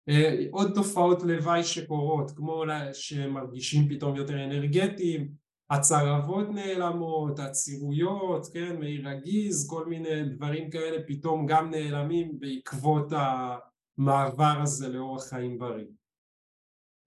ועוד 0.09 0.71
תופעות 0.75 1.23
לוואי 1.23 1.63
שקורות 1.63 2.31
כמו 2.31 2.63
שמרגישים 2.93 3.89
פתאום 3.89 4.15
יותר 4.15 4.43
אנרגטיים 4.43 5.31
הצרבות 5.69 6.49
נעלמות, 6.49 7.39
עצירויות, 7.39 8.47
כן, 8.53 8.79
מעי 8.79 8.97
רגיז, 8.97 9.69
כל 9.69 9.85
מיני 9.85 10.23
דברים 10.23 10.69
כאלה 10.69 10.97
פתאום 11.07 11.45
גם 11.45 11.69
נעלמים 11.69 12.39
בעקבות 12.39 13.11
המעבר 13.11 14.59
הזה 14.63 14.87
לאורח 14.87 15.29
חיים 15.29 15.59
בריא. 15.59 15.85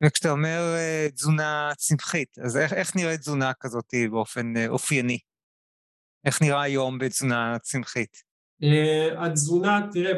וכשאתה 0.05 0.31
אומר 0.31 0.75
אה, 0.77 1.09
תזונה 1.15 1.71
צמחית, 1.77 2.39
אז 2.39 2.57
איך, 2.57 2.73
איך 2.73 2.97
נראית 2.97 3.21
תזונה 3.21 3.53
כזאת 3.61 3.95
באופן 4.11 4.57
אה, 4.57 4.69
אופייני? 4.69 5.19
איך 6.25 6.43
נראה 6.43 6.63
היום 6.63 6.99
בתזונה 6.99 7.59
צמחית? 7.59 8.33
Uh, 8.63 9.19
התזונה, 9.19 9.89
תראה, 9.93 10.13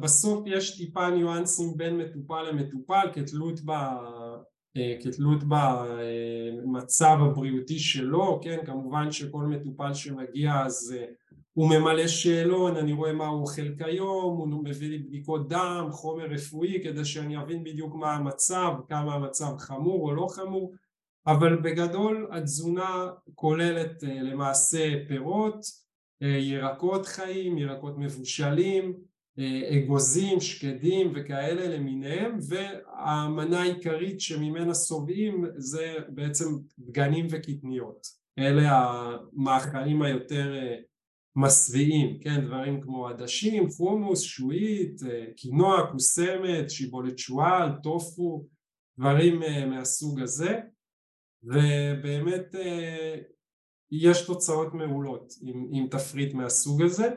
בסוף 0.00 0.44
יש 0.46 0.76
טיפה 0.78 1.10
ניואנסים 1.10 1.76
בין 1.76 1.98
מטופל 1.98 2.42
למטופל 2.42 3.10
כתלות 3.12 3.60
ב... 3.64 3.72
אה, 4.76 4.96
כתלות 5.02 5.38
במצב 5.48 7.16
הבריאותי 7.20 7.78
שלו, 7.78 8.40
כן, 8.42 8.58
כמובן 8.66 9.12
שכל 9.12 9.44
מטופל 9.44 9.94
שמגיע 9.94 10.62
אז 10.64 10.96
אה, 10.98 11.04
הוא 11.52 11.70
ממלא 11.70 12.06
שאלון, 12.06 12.76
אני 12.76 12.92
רואה 12.92 13.12
מה 13.12 13.26
הוא 13.26 13.40
אוכל 13.40 13.74
כיום, 13.78 14.36
הוא 14.36 14.64
מביא 14.64 14.88
לי 14.88 14.98
בדיקות 14.98 15.48
דם, 15.48 15.88
חומר 15.90 16.24
רפואי 16.24 16.80
כדי 16.84 17.04
שאני 17.04 17.40
אבין 17.40 17.64
בדיוק 17.64 17.94
מה 17.94 18.12
המצב, 18.12 18.72
כמה 18.88 19.14
המצב 19.14 19.56
חמור 19.58 20.08
או 20.10 20.14
לא 20.14 20.26
חמור, 20.30 20.74
אבל 21.26 21.56
בגדול 21.56 22.28
התזונה 22.32 23.10
כוללת 23.34 24.04
אה, 24.04 24.22
למעשה 24.22 25.06
פירות, 25.08 25.82
ירקות 26.40 27.06
חיים, 27.06 27.58
ירקות 27.58 27.98
מבושלים, 27.98 28.94
אגוזים, 29.38 30.40
שקדים 30.40 31.12
וכאלה 31.14 31.76
למיניהם 31.76 32.38
והמנה 32.48 33.60
העיקרית 33.60 34.20
שממנה 34.20 34.74
סובעים 34.74 35.44
זה 35.56 35.94
בעצם 36.08 36.44
דגנים 36.78 37.26
וקטניות. 37.30 38.06
אלה 38.38 38.62
המאכלים 38.70 40.02
היותר 40.02 40.54
אה, 40.54 40.76
משביעים, 41.36 42.18
כן, 42.20 42.46
דברים 42.46 42.80
כמו 42.80 43.08
עדשים, 43.08 43.70
חומוס, 43.70 44.22
שועית, 44.22 45.02
אה, 45.02 45.24
קינוע, 45.36 45.86
קוסמת, 45.92 46.70
שיבולת 46.70 47.18
שועל, 47.18 47.70
טופו, 47.82 48.46
דברים 48.98 49.42
אה, 49.42 49.66
מהסוג 49.66 50.20
הזה. 50.20 50.60
ובאמת 51.44 52.54
יש 53.92 54.26
תוצאות 54.26 54.74
מעולות 54.74 55.32
עם, 55.42 55.68
עם 55.72 55.86
תפריט 55.88 56.34
מהסוג 56.34 56.82
הזה 56.82 57.08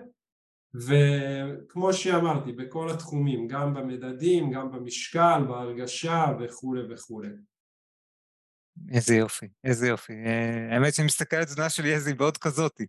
וכמו 0.88 1.94
שאמרתי 1.94 2.52
בכל 2.52 2.90
התחומים 2.90 3.48
גם 3.48 3.74
במדדים 3.74 4.52
גם 4.52 4.72
במשקל 4.72 5.44
בהרגשה 5.48 6.26
וכולי 6.40 6.94
וכולי 6.94 7.30
איזה 8.92 9.16
יופי, 9.16 9.48
איזה 9.64 9.88
יופי. 9.88 10.14
אה, 10.14 10.74
האמת 10.76 10.94
שאני 10.94 11.06
מסתכל 11.06 11.36
על 11.36 11.44
תזונה 11.44 11.70
של 11.70 11.86
יזי 11.86 12.14
בעוד 12.14 12.38
כזאתי. 12.38 12.86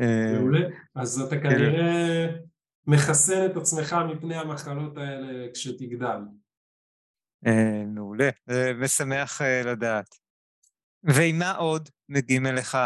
אה, 0.00 0.38
מעולה. 0.38 0.68
אז 0.94 1.20
אתה 1.20 1.36
כנראה 1.36 2.26
מחסן 2.86 3.46
את 3.46 3.56
עצמך 3.56 3.96
מפני 4.14 4.36
המחלות 4.36 4.96
האלה 4.96 5.48
כשתגדל. 5.54 6.20
אה, 7.46 7.84
מעולה, 7.86 8.30
משמח 8.80 9.40
לדעת. 9.64 10.14
ועם 11.02 11.38
מה 11.38 11.56
עוד 11.56 11.88
מגיעים 12.08 12.46
אליך 12.46 12.78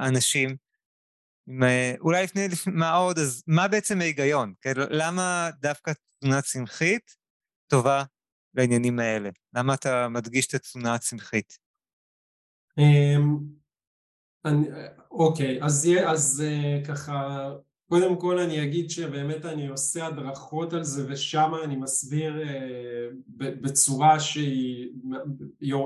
אנשים? 0.00 0.56
אה, 1.62 1.94
אולי 2.00 2.24
לפני 2.24 2.46
מה 2.66 2.94
עוד, 2.94 3.18
אז 3.18 3.42
מה 3.46 3.68
בעצם 3.68 4.00
ההיגיון? 4.00 4.52
כן? 4.60 4.72
למה 4.76 5.50
דווקא 5.60 5.92
תזונה 6.20 6.42
צמחית 6.42 7.16
טובה 7.66 8.02
לעניינים 8.54 8.98
האלה? 8.98 9.30
למה 9.54 9.74
אתה 9.74 10.08
מדגיש 10.08 10.46
את 10.46 10.54
התזונה 10.54 10.94
הצמחית? 10.94 11.58
אמ, 12.78 13.38
אוקיי, 15.10 15.62
אז, 15.62 15.88
אז 16.06 16.44
ככה 16.88 17.48
קודם 17.88 18.20
כל 18.20 18.38
אני 18.38 18.62
אגיד 18.62 18.90
שבאמת 18.90 19.44
אני 19.44 19.66
עושה 19.66 20.06
הדרכות 20.06 20.72
על 20.72 20.84
זה 20.84 21.06
ושם 21.08 21.52
אני 21.64 21.76
מסביר 21.76 22.42
אה, 22.42 23.08
בצורה 23.36 24.20
שהיא, 24.20 24.88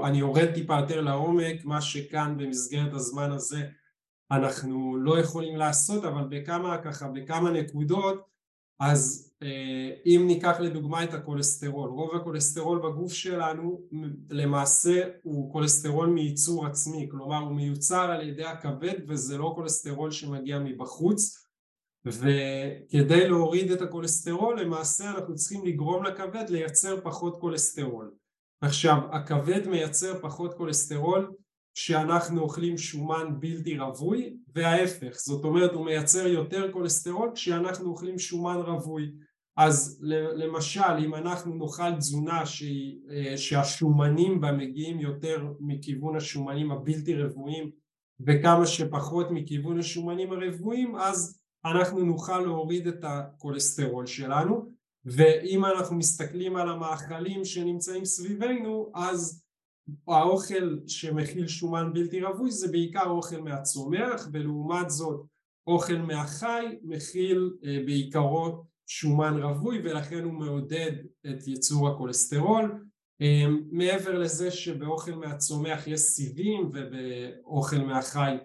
אני 0.04 0.18
יורד 0.18 0.54
טיפה 0.54 0.78
יותר 0.80 1.00
לעומק, 1.00 1.64
מה 1.64 1.80
שכאן 1.80 2.34
במסגרת 2.38 2.92
הזמן 2.92 3.32
הזה 3.32 3.66
אנחנו 4.30 4.96
לא 4.96 5.18
יכולים 5.18 5.56
לעשות, 5.56 6.04
אבל 6.04 6.24
בכמה 6.30 6.78
ככה, 6.78 7.08
בכמה 7.08 7.50
נקודות, 7.50 8.30
אז 8.80 9.32
אה, 9.42 9.90
אם 10.06 10.24
ניקח 10.26 10.56
לדוגמה 10.60 11.04
את 11.04 11.14
הכולסטרול, 11.14 11.90
רוב 11.90 12.16
הכולסטרול 12.16 12.78
בגוף 12.78 13.12
שלנו 13.12 13.80
למעשה 14.30 15.02
הוא 15.22 15.52
כולסטרול 15.52 16.08
מייצור 16.08 16.66
עצמי, 16.66 17.08
כלומר 17.10 17.38
הוא 17.38 17.52
מיוצר 17.52 18.10
על 18.10 18.28
ידי 18.28 18.44
הכבד 18.44 18.94
וזה 19.08 19.38
לא 19.38 19.52
כולסטרול 19.54 20.10
שמגיע 20.10 20.58
מבחוץ 20.58 21.46
וכדי 22.04 23.28
להוריד 23.28 23.70
את 23.70 23.82
הכולסטרול 23.82 24.60
למעשה 24.60 25.10
אנחנו 25.10 25.34
צריכים 25.34 25.66
לגרום 25.66 26.04
לכבד 26.04 26.44
לייצר 26.48 27.00
פחות 27.00 27.40
כולסטרול. 27.40 28.10
עכשיו 28.60 28.98
הכבד 29.12 29.68
מייצר 29.68 30.20
פחות 30.20 30.54
כולסטרול 30.54 31.32
כשאנחנו 31.74 32.40
אוכלים 32.40 32.78
שומן 32.78 33.40
בלתי 33.40 33.78
רווי 33.78 34.36
וההפך 34.54 35.16
זאת 35.18 35.44
אומרת 35.44 35.72
הוא 35.72 35.84
מייצר 35.84 36.26
יותר 36.26 36.72
כולסטרול 36.72 37.30
כשאנחנו 37.34 37.90
אוכלים 37.90 38.18
שומן 38.18 38.56
רווי. 38.56 39.12
אז 39.56 40.00
למשל 40.36 40.98
אם 41.04 41.14
אנחנו 41.14 41.54
נאכל 41.54 41.96
תזונה 41.98 42.46
שהיא, 42.46 42.98
אה, 43.10 43.36
שהשומנים 43.36 44.40
בה 44.40 44.52
מגיעים 44.52 45.00
יותר 45.00 45.46
מכיוון 45.60 46.16
השומנים 46.16 46.70
הבלתי 46.70 47.14
רבועים 47.14 47.70
וכמה 48.26 48.66
שפחות 48.66 49.26
מכיוון 49.30 49.78
השומנים 49.78 50.32
הרבועים 50.32 50.96
אז 50.96 51.40
אנחנו 51.64 52.04
נוכל 52.04 52.40
להוריד 52.40 52.86
את 52.86 53.04
הכולסטרול 53.04 54.06
שלנו. 54.06 54.80
ואם 55.04 55.64
אנחנו 55.64 55.96
מסתכלים 55.96 56.56
על 56.56 56.68
המאכלים 56.68 57.44
שנמצאים 57.44 58.04
סביבנו 58.04 58.92
אז 58.94 59.42
האוכל 60.08 60.78
שמכיל 60.86 61.48
שומן 61.48 61.92
בלתי 61.92 62.22
רווי 62.22 62.50
זה 62.50 62.68
בעיקר 62.68 63.06
אוכל 63.06 63.40
מהצומח 63.40 64.28
ולעומת 64.32 64.90
זאת 64.90 65.26
אוכל 65.66 65.96
מהחי 65.96 66.64
מכיל 66.82 67.50
אה, 67.64 67.78
בעיקרו 67.86 68.64
שומן 68.86 69.42
רווי 69.42 69.80
ולכן 69.84 70.24
הוא 70.24 70.32
מעודד 70.32 70.92
את 71.30 71.48
ייצור 71.48 71.88
הכולסטרול 71.88 72.84
אה, 73.20 73.46
מעבר 73.70 74.18
לזה 74.18 74.50
שבאוכל 74.50 75.14
מהצומח 75.14 75.86
יש 75.86 76.00
סיבים 76.00 76.70
ובאוכל 76.74 77.78
מהחי 77.78 78.36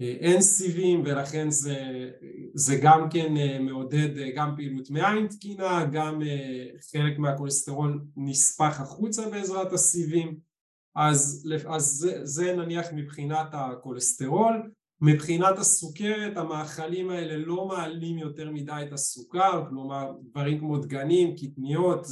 אין 0.00 0.40
סיבים 0.40 1.02
ולכן 1.04 1.50
זה, 1.50 2.10
זה 2.54 2.76
גם 2.82 3.08
כן 3.10 3.36
אה, 3.36 3.58
מעודד 3.58 4.18
אה, 4.18 4.30
גם 4.36 4.52
פעילות 4.56 4.90
מעין 4.90 5.26
תקינה, 5.26 5.84
גם 5.92 6.22
אה, 6.22 6.66
חלק 6.92 7.18
מהכולסטרול 7.18 8.04
נספח 8.16 8.80
החוצה 8.80 9.30
בעזרת 9.30 9.72
הסיבים 9.72 10.49
אז, 10.96 11.48
אז 11.68 11.84
זה, 11.84 12.20
זה 12.22 12.52
נניח 12.52 12.86
מבחינת 12.92 13.48
הכולסטרול. 13.52 14.70
מבחינת 15.02 15.58
הסוכרת 15.58 16.36
המאכלים 16.36 17.10
האלה 17.10 17.36
לא 17.36 17.68
מעלים 17.68 18.18
יותר 18.18 18.50
מדי 18.50 18.84
את 18.88 18.92
הסוכר 18.92 19.64
כלומר 19.68 20.12
דברים 20.30 20.58
כמו 20.58 20.78
דגנים, 20.78 21.36
קטניות 21.36 22.06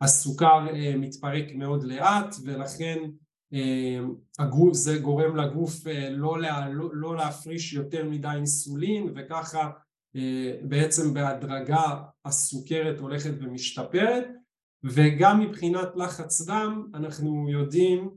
הסוכר 0.00 0.66
מתפרק 0.96 1.44
מאוד 1.54 1.84
לאט 1.84 2.34
ולכן 2.44 2.98
אמ, 3.52 4.14
הגוף, 4.38 4.74
זה 4.74 4.98
גורם 4.98 5.36
לגוף 5.36 5.86
אה, 5.86 6.10
לא, 6.10 6.40
לא, 6.72 6.90
לא 6.92 7.16
להפריש 7.16 7.72
יותר 7.72 8.04
מדי 8.04 8.28
אינסולין 8.34 9.12
וככה 9.16 9.70
אה, 10.16 10.52
בעצם 10.62 11.14
בהדרגה 11.14 12.02
הסוכרת 12.24 12.98
הולכת 12.98 13.32
ומשתפרת 13.40 14.26
וגם 14.84 15.40
מבחינת 15.40 15.88
לחץ 15.96 16.40
דם 16.40 16.86
אנחנו 16.94 17.48
יודעים 17.48 18.10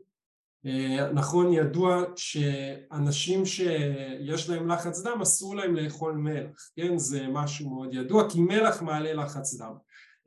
אה, 0.66 1.12
נכון 1.12 1.54
ידוע 1.54 2.04
שאנשים 2.16 3.46
שיש 3.46 4.50
להם 4.50 4.68
לחץ 4.68 5.02
דם 5.02 5.22
אסור 5.22 5.56
להם 5.56 5.76
לאכול 5.76 6.14
מלח 6.14 6.70
כן 6.76 6.98
זה 6.98 7.28
משהו 7.28 7.70
מאוד 7.70 7.94
ידוע 7.94 8.30
כי 8.30 8.42
מלח 8.42 8.82
מעלה 8.82 9.14
לחץ 9.14 9.54
דם 9.54 9.74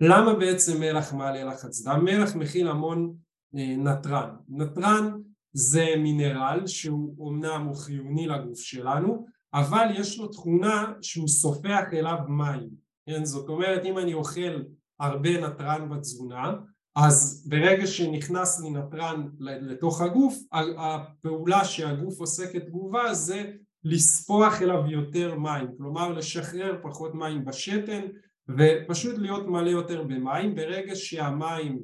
למה 0.00 0.34
בעצם 0.34 0.80
מלח 0.80 1.12
מעלה 1.12 1.44
לחץ 1.44 1.82
דם? 1.82 2.04
מלח 2.04 2.36
מכיל 2.36 2.68
המון 2.68 3.14
אה, 3.56 3.76
נתרן. 3.76 4.30
נתרן 4.48 5.12
זה 5.52 5.86
מינרל 5.98 6.66
שהוא 6.66 7.30
אמנם 7.30 7.66
הוא 7.66 7.76
חיוני 7.76 8.26
לגוף 8.26 8.60
שלנו 8.60 9.26
אבל 9.54 9.86
יש 9.94 10.18
לו 10.18 10.28
תכונה 10.28 10.92
שהוא 11.02 11.28
סופח 11.28 11.84
אליו 11.92 12.18
מים 12.28 12.68
כן? 13.06 13.24
זאת 13.24 13.48
אומרת 13.48 13.84
אם 13.84 13.98
אני 13.98 14.14
אוכל 14.14 14.62
הרבה 15.00 15.40
נתרן 15.40 15.88
בתזונה 15.88 16.52
אז 16.96 17.46
ברגע 17.48 17.86
שנכנס 17.86 18.60
לי 18.60 18.70
נתרן 18.70 19.28
לתוך 19.40 20.00
הגוף 20.00 20.34
הפעולה 20.78 21.64
שהגוף 21.64 22.20
עושה 22.20 22.52
כתגובה 22.52 23.14
זה 23.14 23.52
לספוח 23.84 24.62
אליו 24.62 24.86
יותר 24.86 25.34
מים 25.38 25.66
כלומר 25.76 26.12
לשחרר 26.12 26.78
פחות 26.82 27.14
מים 27.14 27.44
בשתן 27.44 28.00
ופשוט 28.48 29.18
להיות 29.18 29.46
מלא 29.46 29.70
יותר 29.70 30.02
במים. 30.02 30.54
ברגע 30.54 30.92
שהמים 30.94 31.78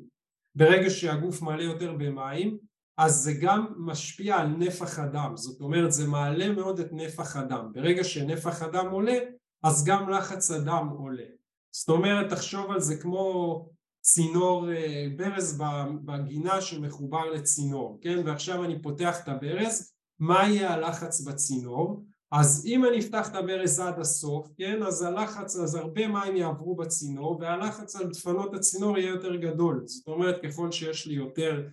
ברגע 0.54 0.90
שהגוף 0.90 1.42
מלא 1.42 1.62
יותר 1.62 1.92
במים 1.92 2.58
אז 2.98 3.14
זה 3.14 3.32
גם 3.40 3.66
משפיע 3.76 4.36
על 4.36 4.46
נפח 4.46 4.98
הדם. 4.98 5.32
זאת 5.34 5.60
אומרת 5.60 5.92
זה 5.92 6.08
מעלה 6.08 6.52
מאוד 6.52 6.80
את 6.80 6.88
נפח 6.92 7.36
הדם. 7.36 7.68
ברגע 7.72 8.04
שנפח 8.04 8.62
הדם 8.62 8.86
עולה 8.90 9.18
אז 9.62 9.84
גם 9.84 10.10
לחץ 10.10 10.50
הדם 10.50 10.88
עולה 10.98 11.24
זאת 11.72 11.88
אומרת 11.88 12.30
תחשוב 12.30 12.70
על 12.70 12.80
זה 12.80 12.96
כמו 12.96 13.66
צינור 14.00 14.72
אה, 14.72 15.06
ברז 15.16 15.62
בגינה 16.04 16.60
שמחובר 16.60 17.30
לצינור 17.30 17.98
כן? 18.00 18.18
ועכשיו 18.24 18.64
אני 18.64 18.82
פותח 18.82 19.22
את 19.22 19.28
הברז 19.28 19.92
מה 20.18 20.48
יהיה 20.48 20.72
הלחץ 20.72 21.20
בצינור? 21.20 22.04
אז 22.32 22.66
אם 22.66 22.84
אני 22.84 22.98
אפתח 22.98 23.30
את 23.30 23.34
הברז 23.34 23.80
עד 23.80 23.98
הסוף, 23.98 24.48
כן, 24.56 24.82
אז 24.82 25.02
הלחץ, 25.02 25.56
אז 25.56 25.74
הרבה 25.74 26.08
מים 26.08 26.36
יעברו 26.36 26.76
בצינור 26.76 27.38
והלחץ 27.40 27.96
על 27.96 28.06
דפנות 28.10 28.54
הצינור 28.54 28.98
יהיה 28.98 29.10
יותר 29.10 29.36
גדול. 29.36 29.82
זאת 29.86 30.08
אומרת 30.08 30.42
ככל 30.42 30.72
שיש 30.72 31.06
לי 31.06 31.14
יותר 31.14 31.68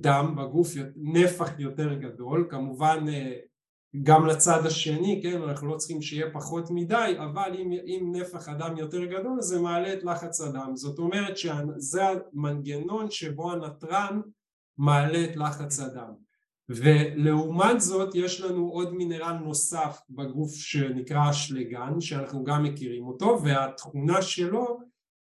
דם 0.00 0.34
בגוף, 0.36 0.68
נפח 0.96 1.50
יותר 1.58 1.94
גדול, 1.94 2.46
כמובן 2.50 3.04
אה, 3.08 3.32
גם 4.02 4.26
לצד 4.26 4.66
השני, 4.66 5.20
כן, 5.22 5.42
אנחנו 5.42 5.68
לא 5.68 5.76
צריכים 5.76 6.02
שיהיה 6.02 6.30
פחות 6.32 6.70
מדי, 6.70 7.14
אבל 7.18 7.56
אם, 7.58 7.72
אם 7.72 8.12
נפח 8.12 8.48
הדם 8.48 8.74
יותר 8.76 9.04
גדול 9.04 9.40
זה 9.40 9.60
מעלה 9.60 9.92
את 9.92 10.04
לחץ 10.04 10.40
הדם, 10.40 10.70
זאת 10.74 10.98
אומרת 10.98 11.36
שזה 11.36 12.02
המנגנון 12.02 13.10
שבו 13.10 13.52
הנתרן 13.52 14.20
מעלה 14.78 15.24
את 15.24 15.36
לחץ 15.36 15.80
הדם. 15.80 16.12
ולעומת 16.68 17.80
זאת 17.80 18.14
יש 18.14 18.40
לנו 18.40 18.68
עוד 18.68 18.94
מינרל 18.94 19.32
נוסף 19.32 20.00
בגוף 20.10 20.54
שנקרא 20.54 21.30
אשלגן 21.30 22.00
שאנחנו 22.00 22.44
גם 22.44 22.62
מכירים 22.62 23.06
אותו 23.06 23.38
והתכונה 23.42 24.22
שלו 24.22 24.78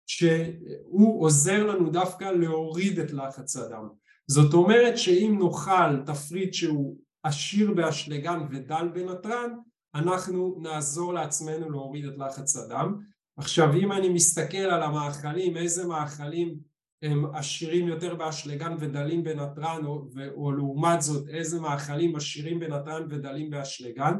שהוא 0.08 1.24
עוזר 1.24 1.66
לנו 1.66 1.90
דווקא 1.90 2.26
להוריד 2.26 3.00
את 3.00 3.12
לחץ 3.12 3.58
הדם. 3.58 3.88
זאת 4.28 4.54
אומרת 4.54 4.98
שאם 4.98 5.40
נאכל 5.40 6.06
תפריט 6.06 6.54
שהוא 6.54 6.98
עשיר 7.24 7.74
באשלגן 7.74 8.40
ודל 8.52 8.88
בנתרן 8.94 9.56
אנחנו 9.96 10.58
נעזור 10.62 11.14
לעצמנו 11.14 11.70
להוריד 11.70 12.06
את 12.06 12.18
לחץ 12.18 12.56
הדם. 12.56 12.96
עכשיו 13.38 13.74
אם 13.74 13.92
אני 13.92 14.10
מסתכל 14.10 14.58
על 14.58 14.84
המאכלים 14.84 15.58
איזה 15.58 15.88
מאכלים 15.88 16.56
הם 17.02 17.36
עשירים 17.36 17.88
יותר 17.88 18.16
באשלגן 18.16 18.76
ודלים 18.80 19.24
בנתרן 19.24 19.86
או, 19.86 20.08
או 20.36 20.52
לעומת 20.52 21.02
זאת 21.02 21.28
איזה 21.28 21.62
מאכלים 21.62 22.16
עשירים 22.16 22.60
בנתרן 22.60 23.04
ודלים 23.10 23.50
באשלגן 23.50 24.14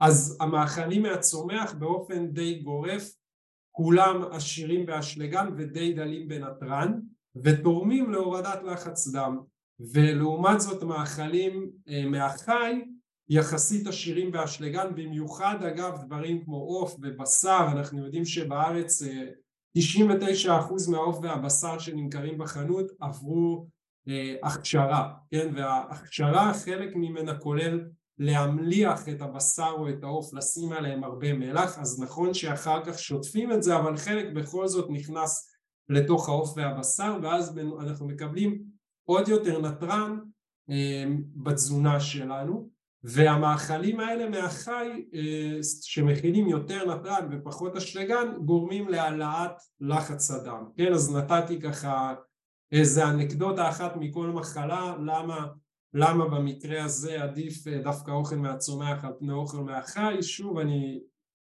אז 0.00 0.36
המאכלים 0.40 1.02
מהצומח 1.02 1.74
באופן 1.74 2.26
די 2.26 2.54
גורף 2.54 3.14
כולם 3.70 4.22
עשירים 4.30 4.86
באשלגן 4.86 5.48
ודי 5.56 5.92
דלים 5.92 6.28
בנתרן 6.28 7.00
ותורמים 7.42 8.10
להורדת 8.10 8.62
לחץ 8.62 9.08
דם 9.08 9.40
ולעומת 9.92 10.60
זאת 10.60 10.82
מאכלים 10.82 11.70
אה, 11.88 12.04
מהחי 12.06 12.80
יחסית 13.28 13.86
עשירים 13.86 14.32
באשלגן 14.32 14.94
במיוחד 14.94 15.64
אגב 15.64 15.98
דברים 16.06 16.44
כמו 16.44 16.56
עוף 16.56 16.96
ובשר 17.02 17.66
אנחנו 17.72 18.04
יודעים 18.04 18.24
שבארץ 18.24 19.02
אה, 19.02 19.24
99% 19.78 20.90
מהעוף 20.90 21.18
והבשר 21.22 21.78
שנמכרים 21.78 22.38
בחנות 22.38 22.86
עברו 23.00 23.66
אה, 24.08 24.34
הכשרה, 24.42 25.12
כן, 25.30 25.52
וההכשרה 25.56 26.54
חלק 26.54 26.96
ממנה 26.96 27.38
כולל 27.38 27.84
להמליח 28.18 29.08
את 29.08 29.22
הבשר 29.22 29.72
או 29.78 29.88
את 29.88 30.02
העוף, 30.02 30.34
לשים 30.34 30.72
עליהם 30.72 31.04
הרבה 31.04 31.32
מלח, 31.32 31.78
אז 31.78 32.00
נכון 32.02 32.34
שאחר 32.34 32.84
כך 32.84 32.98
שוטפים 32.98 33.52
את 33.52 33.62
זה, 33.62 33.76
אבל 33.76 33.96
חלק 33.96 34.32
בכל 34.34 34.68
זאת 34.68 34.90
נכנס 34.90 35.50
לתוך 35.88 36.28
העוף 36.28 36.52
והבשר, 36.56 37.16
ואז 37.22 37.58
אנחנו 37.80 38.06
מקבלים 38.06 38.62
עוד 39.04 39.28
יותר 39.28 39.60
נתרן 39.60 40.18
אה, 40.70 41.04
בתזונה 41.34 42.00
שלנו, 42.00 42.70
והמאכלים 43.04 44.00
האלה 44.00 44.28
מהחי 44.28 45.04
אה, 45.14 45.58
שמכילים 45.82 46.48
יותר 46.48 46.94
נתרן 46.94 47.28
ופחות 47.30 47.76
אשלגן 47.76 48.26
גורמים 48.44 48.88
להעלאת 48.88 49.56
לחץ 49.80 50.30
הדם, 50.30 50.64
כן 50.76 50.92
אז 50.92 51.16
נתתי 51.16 51.60
ככה 51.60 52.14
איזה 52.72 53.08
אנקדוטה 53.08 53.68
אחת 53.68 53.96
מכל 53.96 54.26
מחלה 54.26 54.96
למה, 55.04 55.46
למה 55.94 56.28
במקרה 56.28 56.84
הזה 56.84 57.22
עדיף 57.22 57.68
אה, 57.68 57.78
דווקא 57.78 58.10
אוכל 58.10 58.36
מהצומח 58.36 59.04
על 59.04 59.12
פני 59.18 59.32
אוכל 59.32 59.60
מהחי. 59.60 60.22
שוב 60.22 60.58
אני 60.58 61.00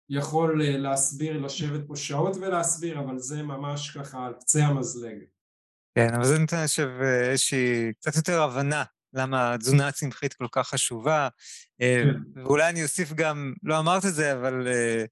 יכול 0.09 0.63
להסביר 0.65 1.41
לשבת 1.41 1.87
פה 1.87 1.97
שעות 1.97 2.37
ולהסביר 2.37 3.01
אבל 3.01 3.19
זה 3.19 3.43
ממש 3.43 3.91
ככה 3.91 4.27
על 4.27 4.33
קצה 4.33 4.67
המזלג 4.67 5.19
כן 5.97 6.15
אבל 6.15 6.25
זה 6.25 6.39
נותן 6.39 6.57
עכשיו 6.57 7.03
איזושהי 7.03 7.93
קצת 8.01 8.17
יותר 8.17 8.43
הבנה 8.43 8.85
למה 9.13 9.55
התזונה 9.55 9.89
הצמחית 9.89 10.35
כל 10.35 10.47
כך 10.53 10.69
חשובה. 10.69 11.29
אה, 11.81 12.03
כן. 12.05 12.41
ואולי 12.41 12.69
אני 12.69 12.83
אוסיף 12.83 13.13
גם, 13.13 13.55
לא 13.63 13.79
אמרת 13.79 14.05
את 14.05 14.15
זה, 14.15 14.33
אבל 14.33 14.69
אה, 14.69 15.05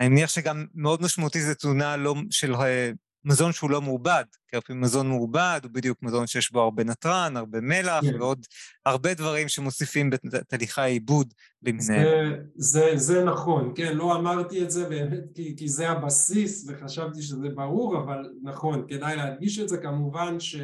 אני 0.00 0.08
מניח 0.08 0.30
שגם 0.30 0.66
מאוד 0.74 1.02
משמעותי 1.02 1.40
זה 1.40 1.54
תזונה 1.54 1.96
לא, 1.96 2.14
של 2.30 2.54
אה, 2.54 2.90
מזון 3.24 3.52
שהוא 3.52 3.70
לא 3.70 3.82
מעובד, 3.82 4.24
כי 4.48 4.56
הרבה 4.56 4.80
מזון 4.80 5.08
מעובד 5.08 5.60
הוא 5.62 5.70
בדיוק 5.72 6.02
מזון 6.02 6.26
שיש 6.26 6.52
בו 6.52 6.60
הרבה 6.60 6.84
נתרן, 6.84 7.36
הרבה 7.36 7.60
מלח, 7.60 8.04
כן. 8.04 8.20
ועוד 8.20 8.46
הרבה 8.86 9.14
דברים 9.14 9.48
שמוסיפים 9.48 10.10
בתהליכי 10.10 10.80
העיבוד 10.80 11.34
למיניהם. 11.62 12.06
זה, 12.56 12.90
זה, 12.90 12.96
זה 12.96 13.24
נכון, 13.24 13.72
כן, 13.76 13.96
לא 13.96 14.16
אמרתי 14.16 14.62
את 14.62 14.70
זה 14.70 14.88
באמת 14.88 15.24
כי, 15.34 15.54
כי 15.56 15.68
זה 15.68 15.90
הבסיס, 15.90 16.68
וחשבתי 16.68 17.22
שזה 17.22 17.48
ברור, 17.54 17.98
אבל 17.98 18.30
נכון, 18.42 18.86
כדאי 18.88 19.16
להדגיש 19.16 19.58
את 19.58 19.68
זה, 19.68 19.76
כמובן 19.76 20.40
ש... 20.40 20.56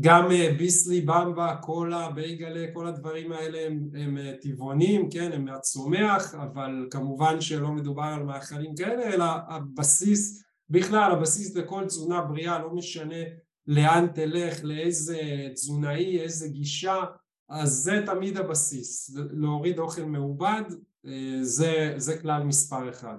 גם 0.00 0.30
אה, 0.30 0.54
ביסלי, 0.58 1.00
במבה, 1.00 1.56
קולה, 1.60 2.10
בייגלה, 2.10 2.66
כל 2.74 2.86
הדברים 2.86 3.32
האלה 3.32 3.66
הם, 3.66 3.88
הם 3.94 4.18
אה, 4.18 4.32
טבעונים, 4.40 5.10
כן, 5.10 5.32
הם 5.32 5.44
מהצומח, 5.44 6.34
אבל 6.34 6.86
כמובן 6.90 7.40
שלא 7.40 7.68
מדובר 7.68 8.02
על 8.02 8.22
מאכלים 8.22 8.74
כאלה, 8.74 9.14
אלא 9.14 9.24
הבסיס, 9.48 10.44
בכלל 10.70 11.12
הבסיס 11.12 11.56
לכל 11.56 11.84
תזונה 11.86 12.20
בריאה, 12.20 12.58
לא 12.58 12.70
משנה 12.70 13.24
לאן 13.66 14.06
תלך, 14.14 14.64
לאיזה 14.64 15.20
תזונאי, 15.54 16.20
איזה 16.20 16.48
גישה, 16.48 17.04
אז 17.48 17.70
זה 17.70 18.02
תמיד 18.06 18.36
הבסיס, 18.36 19.16
להוריד 19.30 19.78
אוכל 19.78 20.02
מעובד, 20.02 20.62
אה, 21.06 21.38
זה, 21.42 21.94
זה 21.96 22.18
כלל 22.22 22.42
מספר 22.42 22.90
אחד. 22.90 23.18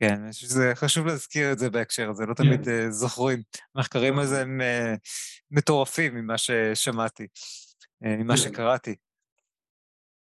כן, 0.00 0.22
אני 0.22 0.32
חושב 0.32 0.46
שזה 0.46 0.72
חשוב 0.74 1.06
להזכיר 1.06 1.52
את 1.52 1.58
זה 1.58 1.70
בהקשר 1.70 2.10
הזה, 2.10 2.26
לא 2.26 2.34
תמיד 2.34 2.64
כן. 2.64 2.90
זוכרים. 2.90 3.42
מחקרים 3.74 4.18
על 4.18 4.26
זה 4.26 4.40
הם 4.40 4.60
מטורפים 5.50 6.14
ממה 6.14 6.38
ששמעתי, 6.38 7.26
ממה 8.00 8.34
כן. 8.36 8.42
שקראתי. 8.42 8.94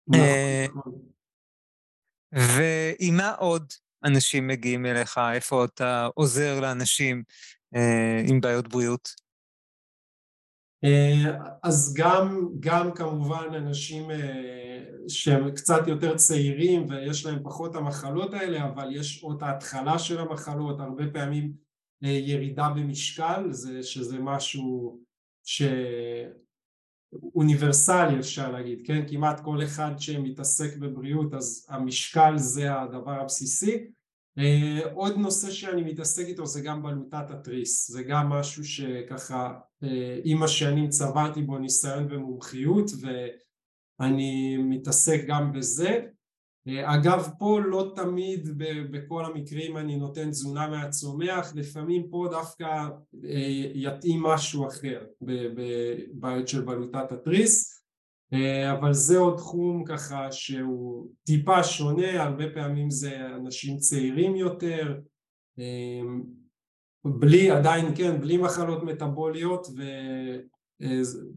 נכון, 0.08 0.24
נכון. 0.78 0.92
ועם 2.32 3.16
מה 3.16 3.30
עוד 3.30 3.72
אנשים 4.04 4.46
מגיעים 4.46 4.86
אליך? 4.86 5.20
איפה 5.34 5.64
אתה 5.64 6.08
עוזר 6.14 6.60
לאנשים 6.60 7.22
עם 8.28 8.40
בעיות 8.40 8.68
בריאות? 8.68 9.08
אז 11.62 11.94
גם, 11.96 12.48
גם 12.60 12.92
כמובן 12.94 13.54
אנשים 13.54 14.10
שהם 15.08 15.50
קצת 15.50 15.86
יותר 15.86 16.16
צעירים 16.16 16.86
ויש 16.88 17.26
להם 17.26 17.42
פחות 17.42 17.74
המחלות 17.74 18.34
האלה 18.34 18.64
אבל 18.64 18.96
יש 18.96 19.22
עוד 19.22 19.42
ההתחלה 19.42 19.98
של 19.98 20.18
המחלות 20.20 20.80
הרבה 20.80 21.04
פעמים 21.12 21.52
אה, 22.04 22.08
ירידה 22.08 22.68
במשקל 22.68 23.46
זה, 23.50 23.82
שזה 23.82 24.18
משהו 24.18 25.00
שאוניברסלי 27.14 28.18
אפשר 28.18 28.52
להגיד 28.52 28.82
כן? 28.86 29.04
כמעט 29.08 29.40
כל 29.40 29.62
אחד 29.62 29.92
שמתעסק 29.98 30.76
בבריאות 30.76 31.34
אז 31.34 31.66
המשקל 31.68 32.34
זה 32.36 32.80
הדבר 32.80 33.20
הבסיסי. 33.20 33.84
אה, 34.38 34.80
עוד 34.92 35.16
נושא 35.16 35.50
שאני 35.50 35.82
מתעסק 35.82 36.26
איתו 36.26 36.46
זה 36.46 36.60
גם 36.60 36.82
בלוטת 36.82 37.30
התריס. 37.30 37.90
זה 37.90 38.02
גם 38.02 38.28
משהו 38.28 38.64
שככה 38.64 39.58
אה, 39.82 40.18
עם 40.24 40.42
השנים 40.42 40.88
צברתי 40.88 41.42
בו 41.42 41.58
ניסיון 41.58 42.06
ומומחיות 42.10 42.90
ו... 43.02 43.08
אני 44.00 44.56
מתעסק 44.56 45.24
גם 45.26 45.52
בזה. 45.52 46.00
אגב 46.68 47.28
פה 47.38 47.60
לא 47.60 47.92
תמיד 47.96 48.48
בכל 48.90 49.24
המקרים 49.24 49.76
אני 49.76 49.96
נותן 49.96 50.30
תזונה 50.30 50.68
מהצומח, 50.68 51.52
לפעמים 51.54 52.08
פה 52.10 52.28
דווקא 52.30 52.64
אה, 53.24 53.70
יתאים 53.74 54.22
משהו 54.22 54.66
אחר 54.68 55.04
בבעיות 55.22 56.48
של 56.48 56.60
בלוטת 56.60 57.12
התריס, 57.12 57.82
אה, 58.32 58.72
אבל 58.72 58.92
זה 58.92 59.18
עוד 59.18 59.36
תחום 59.36 59.84
ככה 59.84 60.32
שהוא 60.32 61.08
טיפה 61.24 61.64
שונה, 61.64 62.22
הרבה 62.22 62.44
פעמים 62.54 62.90
זה 62.90 63.26
אנשים 63.26 63.76
צעירים 63.76 64.36
יותר, 64.36 65.00
אה, 65.58 66.02
בלי 67.04 67.50
עדיין 67.50 67.96
כן, 67.96 68.20
בלי 68.20 68.36
מחלות 68.36 68.82
מטבוליות 68.82 69.66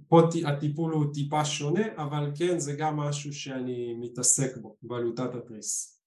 פה 0.08 0.21
הטיפול 0.45 0.93
הוא 0.93 1.13
טיפה 1.13 1.45
שונה, 1.45 1.86
אבל 1.97 2.32
כן 2.36 2.60
זה 2.60 2.73
גם 2.73 2.97
משהו 2.97 3.34
שאני 3.34 3.93
מתעסק 4.00 4.58
בו, 4.58 4.78
בלוטת 4.82 5.36
התריס. 5.36 6.00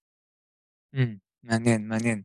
Mm, 0.96 0.98
מעניין, 1.42 1.88
מעניין. 1.88 2.22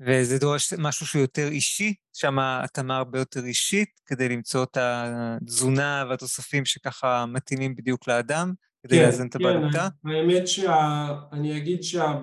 וזה 0.00 0.38
דורש 0.38 0.72
משהו 0.72 1.06
שהוא 1.06 1.22
יותר 1.22 1.48
אישי, 1.48 1.94
שם 2.12 2.38
התאמה 2.38 2.96
הרבה 2.96 3.18
יותר 3.18 3.44
אישית, 3.44 4.00
כדי 4.06 4.28
למצוא 4.28 4.62
את 4.62 4.76
התזונה 4.80 6.04
והתוספים 6.08 6.64
שככה 6.64 7.26
מתאימים 7.26 7.76
בדיוק 7.76 8.08
לאדם, 8.08 8.52
כדי 8.82 8.96
כן, 8.96 9.02
לאזן 9.02 9.26
את 9.26 9.34
הבלוטה? 9.34 9.88
כן, 10.02 10.08
האמת 10.08 10.48
שאני 10.48 11.56
אגיד 11.56 11.82
שה... 11.82 12.20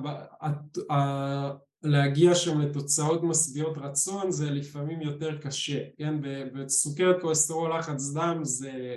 להגיע 1.86 2.36
שם 2.36 2.62
לתוצאות 2.62 3.24
משביעות 3.24 3.78
רצון 3.78 4.32
זה 4.32 4.52
לפעמים 4.52 5.02
יותר 5.02 5.38
קשה, 5.38 5.80
כן? 5.98 6.16
בסוכרת 6.54 7.22
כולסטרול 7.22 7.78
לחץ 7.78 8.14
דם 8.14 8.40
זה, 8.44 8.96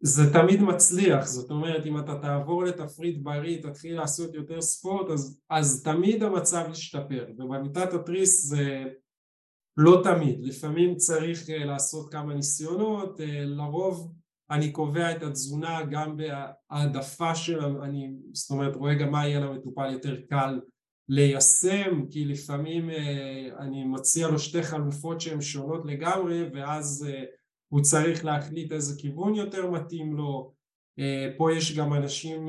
זה 0.00 0.32
תמיד 0.32 0.62
מצליח, 0.62 1.26
זאת 1.26 1.50
אומרת 1.50 1.86
אם 1.86 1.98
אתה 1.98 2.18
תעבור 2.18 2.64
לתפריט 2.64 3.18
בריא, 3.22 3.62
תתחיל 3.62 3.96
לעשות 3.96 4.34
יותר 4.34 4.60
ספורט, 4.60 5.10
אז, 5.10 5.40
אז 5.50 5.82
תמיד 5.82 6.22
המצב 6.22 6.66
ישתפר, 6.70 7.26
ובמיטת 7.38 7.92
התריס 7.92 8.44
זה 8.44 8.84
לא 9.76 10.00
תמיד, 10.04 10.44
לפעמים 10.44 10.96
צריך 10.96 11.50
אה, 11.50 11.64
לעשות 11.64 12.12
כמה 12.12 12.34
ניסיונות, 12.34 13.20
אה, 13.20 13.44
לרוב 13.44 14.14
אני 14.50 14.72
קובע 14.72 15.16
את 15.16 15.22
התזונה 15.22 15.82
גם 15.90 16.16
בהעדפה 16.16 17.34
של, 17.34 17.64
אני 17.64 18.10
זאת 18.32 18.50
אומרת 18.50 18.76
רואה 18.76 18.94
גם 18.94 19.10
מה 19.10 19.26
יהיה 19.26 19.40
למטופל 19.40 19.92
יותר 19.92 20.16
קל 20.30 20.60
ליישם 21.08 22.06
כי 22.10 22.24
לפעמים 22.24 22.90
אה, 22.90 23.48
אני 23.58 23.84
מציע 23.84 24.28
לו 24.28 24.38
שתי 24.38 24.62
חלופות 24.62 25.20
שהן 25.20 25.40
שונות 25.40 25.86
לגמרי 25.86 26.48
ואז 26.54 27.06
אה, 27.08 27.24
הוא 27.68 27.80
צריך 27.80 28.24
להחליט 28.24 28.72
איזה 28.72 29.00
כיוון 29.00 29.34
יותר 29.34 29.70
מתאים 29.70 30.16
לו 30.16 30.52
אה, 30.98 31.28
פה 31.36 31.52
יש 31.52 31.78
גם 31.78 31.94
אנשים 31.94 32.48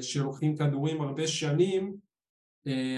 שלוקחים 0.00 0.56
כדורים 0.56 1.00
הרבה 1.00 1.26
שנים 1.26 1.96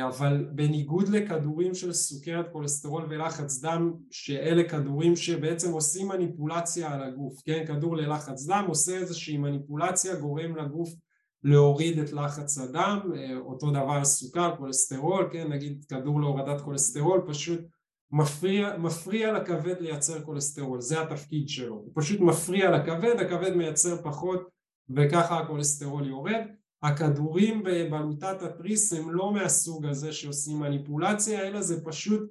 אבל 0.09 0.47
בניגוד 0.53 1.09
לכדורים 1.09 1.75
של 1.75 1.93
סוכרת, 1.93 2.47
כולסטרול 2.53 3.07
ולחץ 3.09 3.61
דם 3.61 3.93
שאלה 4.11 4.69
כדורים 4.69 5.17
שבעצם 5.17 5.73
עושים 5.73 6.09
מניפולציה 6.09 6.93
על 6.93 7.03
הגוף, 7.03 7.43
כן? 7.45 7.65
כדור 7.67 7.97
ללחץ 7.97 8.47
דם 8.47 8.65
עושה 8.69 8.97
איזושהי 8.97 9.37
מניפולציה 9.37 10.15
גורם 10.15 10.57
לגוף 10.57 10.89
להוריד 11.45 11.99
את 11.99 12.13
לחץ 12.13 12.59
הדם, 12.59 13.13
אה, 13.17 13.37
אותו 13.37 13.71
דבר 13.71 14.05
סוכר, 14.05 14.57
כולסטרול, 14.57 15.29
כן, 15.33 15.53
נגיד 15.53 15.85
כדור 15.89 16.21
להורדת 16.21 16.61
כולסטרול, 16.61 17.21
פשוט 17.27 17.61
מפריע, 18.13 18.77
מפריע 18.79 19.33
לכבד 19.33 19.81
לייצר 19.81 20.23
כולסטרול, 20.23 20.81
זה 20.81 21.01
התפקיד 21.01 21.49
שלו, 21.49 21.75
הוא 21.75 21.93
פשוט 21.95 22.21
מפריע 22.21 22.71
לכבד, 22.71 23.15
הכבד 23.21 23.55
מייצר 23.57 24.03
פחות 24.03 24.49
וככה 24.97 25.39
הכולסטרול 25.39 26.07
יורד. 26.07 26.43
הכדורים 26.83 27.63
בבלוטת 27.65 28.43
התריס 28.43 28.93
הם 28.93 29.11
לא 29.11 29.33
מהסוג 29.33 29.87
הזה 29.87 30.13
שעושים 30.13 30.61
מניפולציה, 30.61 31.49
אלא 31.49 31.63
זה 31.63 31.85
פשוט 31.85 32.31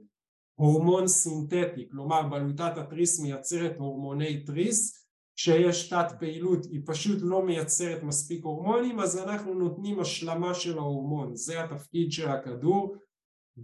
הורמון 0.56 1.08
סינתטי, 1.08 1.90
כלומר 1.92 2.22
בלוטת 2.22 2.78
התריס 2.78 3.20
מייצרת 3.20 3.78
הורמוני 3.78 4.44
תריס 4.44 5.03
כשיש 5.44 5.90
תת 5.90 6.06
פעילות 6.20 6.66
היא 6.66 6.82
פשוט 6.86 7.18
לא 7.22 7.46
מייצרת 7.46 8.04
מספיק 8.04 8.44
הורמונים 8.44 9.00
אז 9.00 9.18
אנחנו 9.18 9.54
נותנים 9.54 10.00
השלמה 10.00 10.54
של 10.54 10.78
ההורמון. 10.78 11.36
זה 11.36 11.64
התפקיד 11.64 12.12
של 12.12 12.30
הכדור 12.30 12.96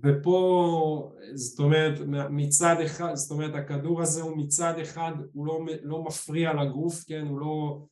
ופה 0.03 1.11
זאת 1.33 1.59
אומרת 1.59 1.99
מצד 2.29 2.75
אחד, 2.85 3.15
זאת 3.15 3.31
אומרת 3.31 3.55
הכדור 3.55 4.01
הזה 4.01 4.21
הוא 4.21 4.37
מצד 4.37 4.79
אחד 4.81 5.11
הוא 5.33 5.45
לא, 5.45 5.65
לא 5.83 6.03
מפריע 6.03 6.53
לגוף, 6.53 7.03
כן, 7.07 7.27
הוא 7.27 7.39
לא 7.39 7.85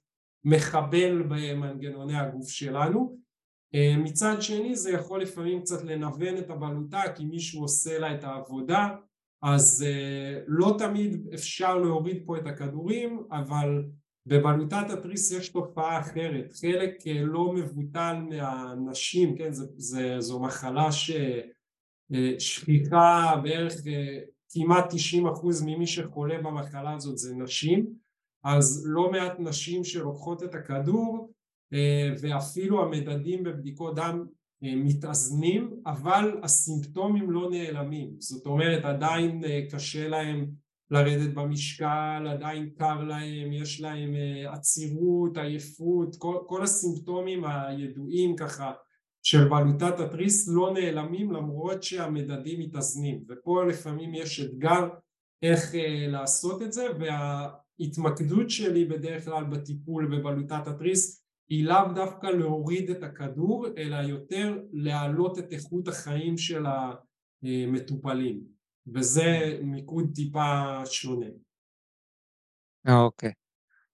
מחבל 0.46 1.24
במנגנוני 1.24 2.18
הגוף 2.18 2.50
שלנו. 2.50 3.18
מצד 3.98 4.36
שני 4.42 4.76
זה 4.76 4.92
יכול 4.92 5.22
לפעמים 5.22 5.62
קצת 5.62 5.84
לנוון 5.84 6.38
את 6.38 6.50
הבלוטה 6.50 7.02
כי 7.16 7.26
מישהו 7.26 7.62
עושה 7.62 8.00
לה 8.00 8.16
את 8.16 8.24
העבודה 8.24 8.88
אז 9.42 9.86
לא 10.48 10.76
תמיד 10.78 11.28
אפשר 11.34 11.78
להוריד 11.78 12.24
פה 12.26 12.38
את 12.38 12.48
הכדורים 12.48 13.24
אבל 13.32 13.84
בבלוטת 14.26 14.90
התריס 14.90 15.32
יש 15.32 15.50
תופעה 15.50 16.00
אחרת. 16.00 16.54
חלק 16.62 16.94
לא 17.08 17.54
מבוטל 17.54 18.16
מהנשים, 18.30 19.38
כן, 19.38 19.52
זה, 19.52 19.66
זה, 19.76 20.16
זו 20.20 20.40
מחלה 20.40 20.90
ששכיחה 22.12 23.36
בערך 23.44 23.74
כמעט 24.50 24.94
90% 24.94 24.96
ממי 25.66 25.88
שחולה 25.88 26.38
במחלה 26.38 26.94
הזאת 26.94 27.18
זה 27.18 27.36
נשים. 27.36 27.88
אז 28.44 28.86
לא 28.90 29.12
מעט 29.12 29.40
נשים 29.40 29.84
שלוקחות 29.84 30.44
את 30.44 30.56
הכדור 30.56 31.32
ואפילו 32.22 32.84
המדדים 32.84 33.44
בבדיקות 33.44 33.96
דם 33.96 34.26
מתאזנים 34.62 35.82
אבל 35.86 36.39
הסימפטומים 36.43 37.32
לא 37.32 37.49
נעלמים. 37.49 38.10
זאת 38.20 38.45
אומרת 38.45 38.86
עדיין 38.86 39.41
קשה 39.72 40.08
להם 40.08 40.47
לרדת 40.91 41.34
במשקל, 41.34 42.28
עדיין 42.30 42.70
קר 42.78 43.03
להם, 43.03 43.53
יש 43.53 43.82
להם 43.82 44.16
עצירות, 44.47 45.38
עייפות, 45.38 46.16
כל, 46.18 46.38
כל 46.45 46.64
הסימפטומים 46.64 47.45
הידועים 47.45 48.36
ככה 48.36 48.72
של 49.24 49.49
בלוטת 49.49 49.99
התריס 49.99 50.47
לא 50.47 50.74
נעלמים 50.74 51.32
למרות 51.32 51.84
שהמדדים 51.84 52.60
מתאזנים. 52.60 53.24
ופה 53.30 53.66
לפעמים 53.66 54.14
יש 54.14 54.39
אתגר 54.39 54.89
איך 55.41 55.72
לעשות 56.08 56.62
את 56.62 56.74
זה 56.74 56.88
וההתמקדות 56.99 58.49
שלי 58.49 58.86
בדרך 58.86 59.26
כלל 59.26 59.43
בטיפול 59.43 60.18
בבלוטת 60.18 60.68
התריס 60.68 61.27
היא 61.50 61.66
לאו 61.66 61.93
דווקא 61.95 62.28
להוריד 62.28 62.89
את 62.89 63.04
הכדור 63.04 63.68
אלא 63.78 63.95
יותר 63.95 64.60
להעלות 64.72 65.39
את 65.39 65.52
איכות 65.52 65.88
החיים 65.88 66.38
של 66.38 66.66
המטופלים 67.43 68.41
וזה 68.93 69.60
מיקוד 69.62 70.12
טיפה 70.16 70.82
שונה. 70.86 71.28
אוקיי. 72.88 73.32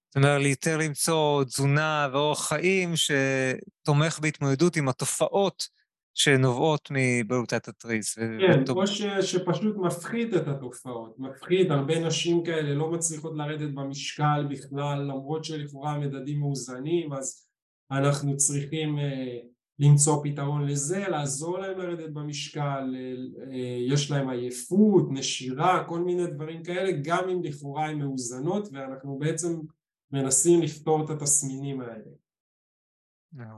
זאת 0.08 0.16
אומרת, 0.16 0.42
יותר 0.42 0.78
למצוא 0.78 1.44
תזונה 1.44 2.10
ואורח 2.14 2.48
חיים 2.48 2.94
שתומך 2.96 4.20
בהתמודדות 4.20 4.76
עם 4.76 4.90
התופעות 4.90 5.68
שנובעות 6.14 6.90
מבלוטת 6.92 7.68
התריס. 7.68 8.16
כן, 8.16 8.64
או 8.70 8.88
ש, 8.88 9.02
שפשוט 9.22 9.78
מפחית 9.78 10.34
את 10.34 10.48
התופעות, 10.48 11.20
מפחית, 11.20 11.72
הרבה 11.72 12.00
נשים 12.00 12.44
כאלה 12.44 12.74
לא 12.74 12.92
מצליחות 12.92 13.34
לרדת 13.36 13.74
במשקל 13.74 14.48
בכלל 14.50 15.02
למרות 15.02 15.46
שלכאורה 15.46 15.92
המדדים 15.92 16.40
מאוזנים 16.40 17.14
אז 17.14 17.48
אנחנו 17.92 18.38
צריכים 18.38 18.98
למצוא 19.80 20.24
פתרון 20.24 20.68
לזה, 20.68 21.08
לעזור 21.08 21.60
להם 21.60 21.78
לרדת 21.78 22.10
במשקל, 22.10 22.96
יש 23.90 24.12
להם 24.12 24.30
עייפות, 24.30 25.08
נשירה, 25.12 25.84
כל 25.88 26.00
מיני 26.00 26.28
דברים 26.28 26.64
כאלה, 26.64 26.92
גם 27.04 27.30
אם 27.30 27.44
לכאורה 27.44 27.86
הן 27.86 28.00
מאוזנות 28.00 28.70
ואנחנו 28.72 29.20
בעצם 29.20 29.60
מנסים 30.12 30.62
לפתור 30.62 31.06
את 31.06 31.10
התסמינים 31.10 31.82
האלה. 31.82 32.12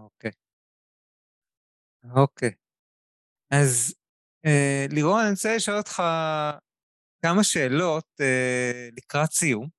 אוקיי. 0.04 0.32
אוקיי. 2.16 2.52
אז 3.52 3.96
לירון, 4.92 5.22
אני 5.22 5.32
רוצה 5.32 5.56
לשאול 5.56 5.78
אותך 5.78 6.02
כמה 7.22 7.44
שאלות 7.44 8.08
לקראת 8.98 9.32
סיום. 9.32 9.70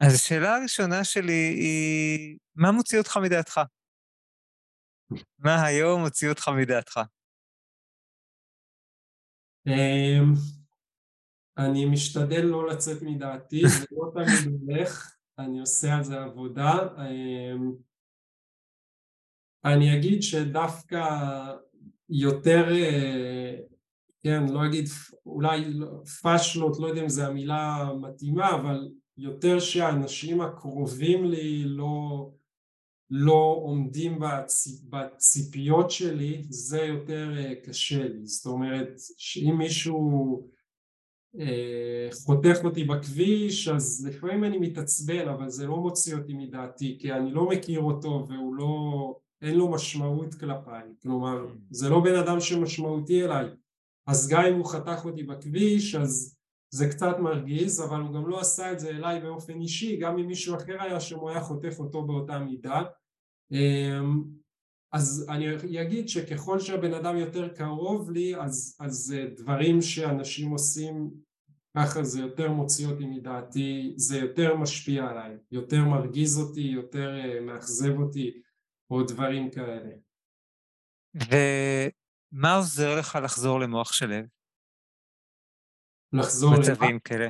אז 0.00 0.14
השאלה 0.14 0.56
הראשונה 0.56 1.04
שלי 1.04 1.32
היא, 1.32 2.38
מה 2.54 2.72
מוציא 2.72 2.98
אותך 2.98 3.16
מדעתך? 3.24 3.60
מה 5.38 5.64
היום 5.66 6.02
הוציא 6.02 6.28
אותך 6.28 6.50
מדעתך? 6.60 7.00
אמ, 9.66 10.32
אני 11.58 11.84
משתדל 11.92 12.42
לא 12.42 12.68
לצאת 12.68 13.02
מדעתי, 13.02 13.62
זה 13.68 13.86
לא 13.90 14.10
תמיד 14.14 14.60
הולך, 14.60 15.16
אני 15.38 15.60
עושה 15.60 15.96
על 15.96 16.04
זה 16.04 16.20
עבודה. 16.20 16.72
אני 19.64 19.96
אגיד 19.96 20.22
שדווקא 20.22 21.04
יותר, 22.08 22.68
אה, 22.72 23.56
כן, 24.22 24.46
לא 24.48 24.66
אגיד, 24.66 24.84
אולי 25.26 25.64
לא, 25.64 25.86
פאשלות, 26.22 26.78
לא 26.80 26.86
יודע 26.86 27.02
אם 27.02 27.08
זו 27.08 27.22
המילה 27.22 27.76
המתאימה, 27.76 28.54
אבל 28.54 28.88
יותר 29.16 29.60
שהאנשים 29.60 30.40
הקרובים 30.40 31.24
לי 31.24 31.64
לא, 31.64 32.30
לא 33.10 33.60
עומדים 33.62 34.18
בציפ, 34.18 34.80
בציפיות 34.82 35.90
שלי 35.90 36.42
זה 36.48 36.80
יותר 36.80 37.38
אה, 37.38 37.54
קשה 37.54 38.08
לי. 38.08 38.26
זאת 38.26 38.46
אומרת 38.46 38.90
שאם 39.18 39.54
מישהו 39.58 40.48
אה, 41.40 42.08
חותך 42.24 42.58
אותי 42.64 42.84
בכביש 42.84 43.68
אז 43.68 44.06
לפעמים 44.08 44.44
אני 44.44 44.58
מתעצבן 44.58 45.28
אבל 45.28 45.48
זה 45.48 45.66
לא 45.66 45.76
מוציא 45.76 46.16
אותי 46.16 46.34
מדעתי 46.34 46.98
כי 47.00 47.12
אני 47.12 47.32
לא 47.32 47.48
מכיר 47.48 47.80
אותו 47.80 48.26
והוא 48.28 48.54
לא 48.54 49.14
אין 49.42 49.54
לו 49.54 49.70
משמעות 49.70 50.34
כלפיי. 50.34 50.82
כלומר 51.02 51.46
mm. 51.46 51.58
זה 51.70 51.88
לא 51.88 52.00
בן 52.00 52.14
אדם 52.14 52.40
שמשמעותי 52.40 53.24
אליי. 53.24 53.46
אז 54.06 54.28
גם 54.28 54.44
אם 54.44 54.54
הוא 54.54 54.66
חתך 54.66 55.04
אותי 55.04 55.22
בכביש 55.22 55.94
אז 55.94 56.38
זה 56.70 56.88
קצת 56.88 57.18
מרגיז 57.18 57.82
אבל 57.82 58.00
הוא 58.00 58.14
גם 58.14 58.28
לא 58.28 58.40
עשה 58.40 58.72
את 58.72 58.80
זה 58.80 58.90
אליי 58.90 59.20
באופן 59.20 59.60
אישי 59.60 59.96
גם 59.96 60.18
אם 60.18 60.26
מישהו 60.26 60.56
אחר 60.56 60.82
היה 60.82 61.00
שם 61.00 61.18
הוא 61.18 61.30
היה 61.30 61.40
חותך 61.40 61.74
אותו 61.78 62.02
באותה 62.02 62.38
מידה. 62.38 62.82
אמ, 63.52 64.24
אז 64.92 65.26
אני 65.28 65.82
אגיד 65.82 66.08
שככל 66.08 66.60
שהבן 66.60 66.94
אדם 66.94 67.16
יותר 67.16 67.48
קרוב 67.48 68.10
לי 68.10 68.36
אז, 68.36 68.76
אז 68.80 69.14
דברים 69.36 69.82
שאנשים 69.82 70.50
עושים 70.50 71.10
ככה 71.76 72.04
זה 72.04 72.20
יותר 72.20 72.50
מוציא 72.50 72.86
אותי 72.86 73.06
מדעתי, 73.06 73.94
זה 73.96 74.18
יותר 74.18 74.56
משפיע 74.56 75.06
עליי, 75.06 75.36
יותר 75.50 75.84
מרגיז 75.84 76.38
אותי, 76.38 76.60
יותר 76.60 77.18
אה, 77.18 77.40
מאכזב 77.40 77.98
אותי 77.98 78.40
או 78.90 79.02
דברים 79.02 79.50
כאלה. 79.50 79.90
ומה 81.14 82.54
עוזר 82.56 82.98
לך 82.98 83.18
לחזור 83.24 83.60
למוח 83.60 83.92
של 83.92 84.06
לב? 84.06 84.26
לחזור 86.12 86.50
למה? 86.52 86.60
מצבים 86.60 86.98
כאלה. 86.98 87.28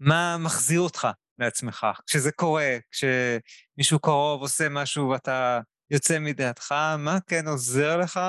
מה 0.00 0.36
מחזיר 0.44 0.80
אותך 0.80 1.08
לעצמך? 1.38 1.86
כשזה 2.06 2.32
קורה, 2.32 2.76
כשמישהו 2.90 3.98
קרוב 4.00 4.40
עושה 4.40 4.68
משהו 4.70 5.08
ואתה 5.08 5.60
יוצא 5.90 6.18
מדעתך, 6.18 6.72
מה 6.98 7.18
כן 7.26 7.48
עוזר 7.48 7.96
לך 7.96 8.20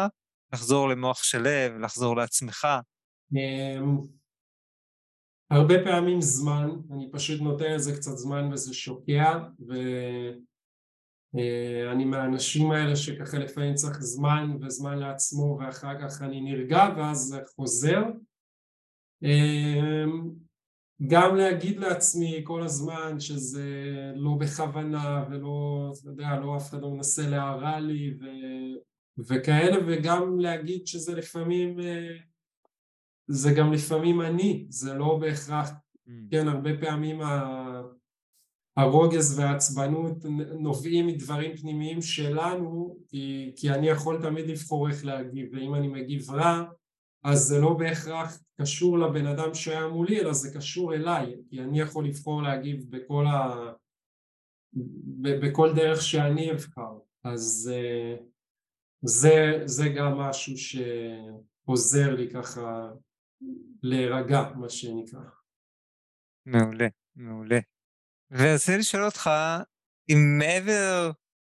לחזור 0.53 0.89
למוח 0.89 1.23
של 1.23 1.41
לב, 1.41 1.71
לחזור 1.81 2.15
לעצמך? 2.15 2.67
אמ, 3.33 3.97
הרבה 5.51 5.73
פעמים 5.83 6.21
זמן, 6.21 6.69
אני 6.93 7.09
פשוט 7.11 7.41
נותן 7.41 7.73
לזה 7.75 7.95
קצת 7.95 8.11
זמן 8.15 8.53
וזה 8.53 8.73
שוקע 8.73 9.39
ואני 9.67 10.39
אה, 11.37 12.05
מהאנשים 12.05 12.71
האלה 12.71 12.95
שככה 12.95 13.37
לפעמים 13.37 13.73
צריך 13.73 13.99
זמן 13.99 14.57
וזמן 14.61 14.97
לעצמו 14.97 15.57
ואחר 15.59 15.99
כך 16.01 16.21
אני 16.21 16.41
נרגע 16.41 16.89
ואז 16.97 17.37
חוזר 17.55 18.01
אמ, 19.23 20.29
גם 21.07 21.35
להגיד 21.35 21.79
לעצמי 21.79 22.41
כל 22.43 22.63
הזמן 22.63 23.19
שזה 23.19 23.65
לא 24.15 24.31
בכוונה 24.39 25.25
ולא, 25.29 25.89
אתה 26.01 26.09
יודע, 26.09 26.39
לא 26.39 26.57
אף 26.57 26.69
אחד 26.69 26.81
לא 26.81 26.91
מנסה 26.91 27.29
להרע 27.29 27.79
לי 27.79 28.13
ו, 28.19 28.25
וכאלה 29.27 29.77
וגם 29.87 30.39
להגיד 30.39 30.87
שזה 30.87 31.15
לפעמים, 31.15 31.77
זה 33.27 33.53
גם 33.57 33.73
לפעמים 33.73 34.21
אני, 34.21 34.65
זה 34.69 34.93
לא 34.93 35.17
בהכרח, 35.21 35.69
mm. 35.69 36.11
כן, 36.31 36.47
הרבה 36.47 36.69
פעמים 36.81 37.21
הרוגז 38.77 39.39
והעצבנות 39.39 40.25
נובעים 40.59 41.07
מדברים 41.07 41.57
פנימיים 41.57 42.01
שלנו 42.01 42.97
כי, 43.07 43.51
כי 43.55 43.69
אני 43.69 43.87
יכול 43.87 44.21
תמיד 44.21 44.45
לבחור 44.45 44.89
איך 44.89 45.05
להגיב 45.05 45.49
ואם 45.53 45.75
אני 45.75 45.87
מגיב 45.87 46.31
רע 46.31 46.63
אז 47.23 47.39
זה 47.39 47.59
לא 47.59 47.73
בהכרח 47.73 48.43
קשור 48.61 48.99
לבן 48.99 49.25
אדם 49.27 49.53
שהיה 49.53 49.87
מולי 49.87 50.19
אלא 50.19 50.33
זה 50.33 50.57
קשור 50.57 50.93
אליי 50.93 51.35
כי 51.49 51.61
אני 51.61 51.79
יכול 51.79 52.05
לבחור 52.05 52.41
להגיב 52.43 52.85
בכל, 52.89 53.25
ה... 53.27 53.73
בכל 55.21 55.73
דרך 55.75 56.01
שאני 56.01 56.51
אבחר 56.51 56.97
אז 57.23 57.71
אה, 57.73 58.15
זה, 59.01 59.61
זה 59.65 59.83
גם 59.97 60.17
משהו 60.17 60.53
שעוזר 60.57 62.15
לי 62.15 62.29
ככה 62.29 62.91
להירגע 63.83 64.51
מה 64.55 64.69
שנקרא. 64.69 65.19
מעולה, 66.45 66.87
מעולה. 67.15 67.59
ורציתי 68.33 68.77
לשאול 68.77 69.05
אותך 69.05 69.29
אם 70.09 70.37
מעבר, 70.37 71.11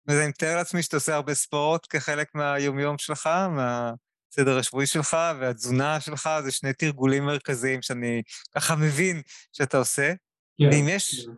אני 0.08 0.28
מתאר 0.28 0.56
לעצמי 0.56 0.82
שאתה 0.82 0.96
עושה 0.96 1.14
הרבה 1.14 1.34
ספורט 1.34 1.86
כחלק 1.90 2.34
מהיומיום 2.34 2.98
שלך, 2.98 3.26
מה... 3.26 3.92
הסדר 4.32 4.58
השבועי 4.58 4.86
שלך 4.86 5.16
והתזונה 5.40 6.00
שלך, 6.00 6.30
זה 6.44 6.50
שני 6.50 6.72
תרגולים 6.72 7.24
מרכזיים 7.24 7.82
שאני 7.82 8.22
ככה 8.54 8.76
מבין 8.76 9.22
שאתה 9.52 9.78
עושה. 9.78 10.12
כן. 10.58 10.64
ואם 10.72 10.86
יש 10.88 11.26
כן. 11.26 11.32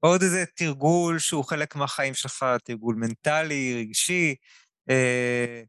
עוד 0.00 0.22
איזה 0.22 0.44
תרגול 0.56 1.18
שהוא 1.18 1.44
חלק 1.44 1.76
מהחיים 1.76 2.14
שלך, 2.14 2.46
תרגול 2.64 2.94
מנטלי, 2.94 3.74
רגשי, 3.80 4.34
אה, 4.90 5.62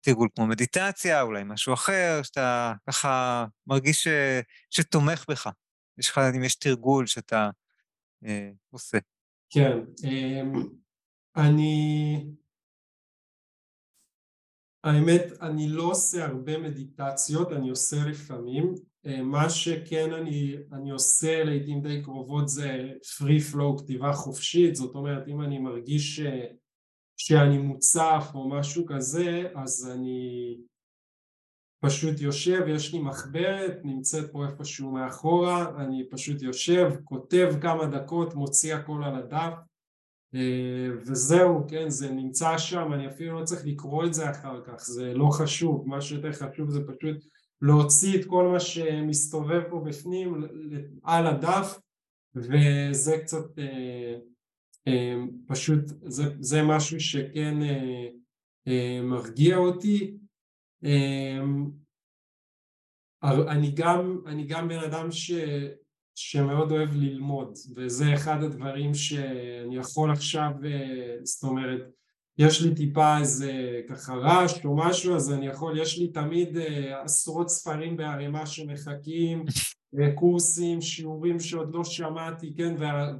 תרגול 0.00 0.28
כמו 0.34 0.46
מדיטציה, 0.46 1.22
אולי 1.22 1.42
משהו 1.44 1.74
אחר, 1.74 2.20
שאתה 2.22 2.72
ככה 2.88 3.44
מרגיש 3.66 4.04
ש, 4.04 4.08
שתומך 4.70 5.24
בך. 5.28 5.48
יש 5.98 6.10
לך, 6.10 6.20
אם 6.36 6.44
יש 6.44 6.54
תרגול 6.54 7.06
שאתה 7.06 7.36
אה, 7.36 7.50
עושה. 8.70 8.98
כן, 9.50 9.78
אה, 10.04 10.42
אני... 11.36 12.26
האמת, 14.84 15.22
אני 15.40 15.68
לא 15.68 15.82
עושה 15.82 16.24
הרבה 16.24 16.58
מדיטציות, 16.58 17.52
אני 17.52 17.70
עושה 17.70 17.96
לפעמים. 17.96 18.74
אה, 19.06 19.22
מה 19.22 19.50
שכן 19.50 20.12
אני, 20.12 20.56
אני 20.72 20.90
עושה 20.90 21.44
לעיתים 21.44 21.82
די 21.82 22.02
קרובות 22.02 22.48
זה 22.48 22.92
free 23.02 23.54
flow, 23.54 23.82
כתיבה 23.82 24.12
חופשית, 24.12 24.74
זאת 24.74 24.94
אומרת 24.94 25.28
אם 25.28 25.42
אני 25.42 25.58
מרגיש 25.58 26.16
ש, 26.16 26.20
שאני 27.16 27.58
מוצף 27.58 28.30
או 28.34 28.48
משהו 28.48 28.86
כזה, 28.86 29.48
אז 29.54 29.90
אני 29.94 30.56
פשוט 31.80 32.20
יושב, 32.20 32.60
יש 32.68 32.92
לי 32.92 32.98
מחברת, 32.98 33.78
נמצאת 33.84 34.32
פה 34.32 34.46
איפשהו 34.46 34.92
מאחורה, 34.92 35.84
אני 35.84 36.04
פשוט 36.10 36.42
יושב, 36.42 36.92
כותב 37.04 37.52
כמה 37.60 37.86
דקות, 37.86 38.34
מוציא 38.34 38.74
הכל 38.74 39.04
על 39.04 39.14
הדף 39.14 39.52
אה, 40.34 40.88
וזהו, 41.06 41.66
כן, 41.68 41.90
זה 41.90 42.10
נמצא 42.10 42.58
שם, 42.58 42.92
אני 42.92 43.08
אפילו 43.08 43.40
לא 43.40 43.44
צריך 43.44 43.66
לקרוא 43.66 44.06
את 44.06 44.14
זה 44.14 44.30
אחר 44.30 44.60
כך, 44.64 44.84
זה 44.86 45.14
לא 45.14 45.28
חשוב, 45.32 45.88
מה 45.88 46.00
שיותר 46.00 46.32
חשוב 46.32 46.70
זה 46.70 46.80
פשוט 46.86 47.24
להוציא 47.62 48.20
את 48.20 48.24
כל 48.24 48.48
מה 48.52 48.60
שמסתובב 48.60 49.62
פה 49.70 49.80
בפנים 49.86 50.44
על 51.02 51.26
הדף 51.26 51.78
וזה 52.34 53.18
קצת 53.22 53.58
אה, 53.58 54.14
אה, 54.88 55.14
פשוט, 55.46 55.80
זה, 56.02 56.24
זה 56.40 56.62
משהו 56.62 57.00
שכן 57.00 57.54
מרגיע 59.02 59.56
אותי 59.56 60.16
אני 63.22 63.70
גם, 63.74 64.20
אני 64.26 64.46
גם 64.46 64.68
בן 64.68 64.78
אדם 64.78 65.10
ש, 65.10 65.32
שמאוד 66.14 66.72
אוהב 66.72 66.94
ללמוד 66.94 67.58
וזה 67.76 68.14
אחד 68.14 68.42
הדברים 68.42 68.94
שאני 68.94 69.76
יכול 69.76 70.12
עכשיו, 70.12 70.50
זאת 71.22 71.42
אומרת 71.42 71.80
יש 72.38 72.62
לי 72.62 72.74
טיפה 72.74 73.18
איזה 73.18 73.80
ככה 73.88 74.14
רעש 74.14 74.64
או 74.64 74.76
משהו 74.76 75.16
אז 75.16 75.32
אני 75.32 75.46
יכול, 75.46 75.78
יש 75.78 75.98
לי 75.98 76.08
תמיד 76.08 76.56
עשרות 77.04 77.48
ספרים 77.48 77.96
בערימה 77.96 78.46
שמחכים, 78.46 79.44
קורסים, 80.14 80.80
שיעורים 80.80 81.40
שעוד 81.40 81.74
לא 81.74 81.84
שמעתי, 81.84 82.54
כן, 82.56 82.74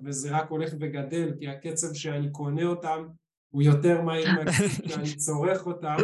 וזה 0.04 0.36
רק 0.36 0.50
הולך 0.50 0.74
וגדל 0.80 1.32
כי 1.38 1.48
הקצב 1.48 1.94
שאני 1.94 2.30
קונה 2.32 2.64
אותם 2.64 3.06
הוא 3.50 3.62
יותר 3.62 4.02
מהיר 4.02 4.28
מהקצב 4.36 4.88
שאני 4.88 5.16
צורך 5.16 5.66
אותם 5.66 5.96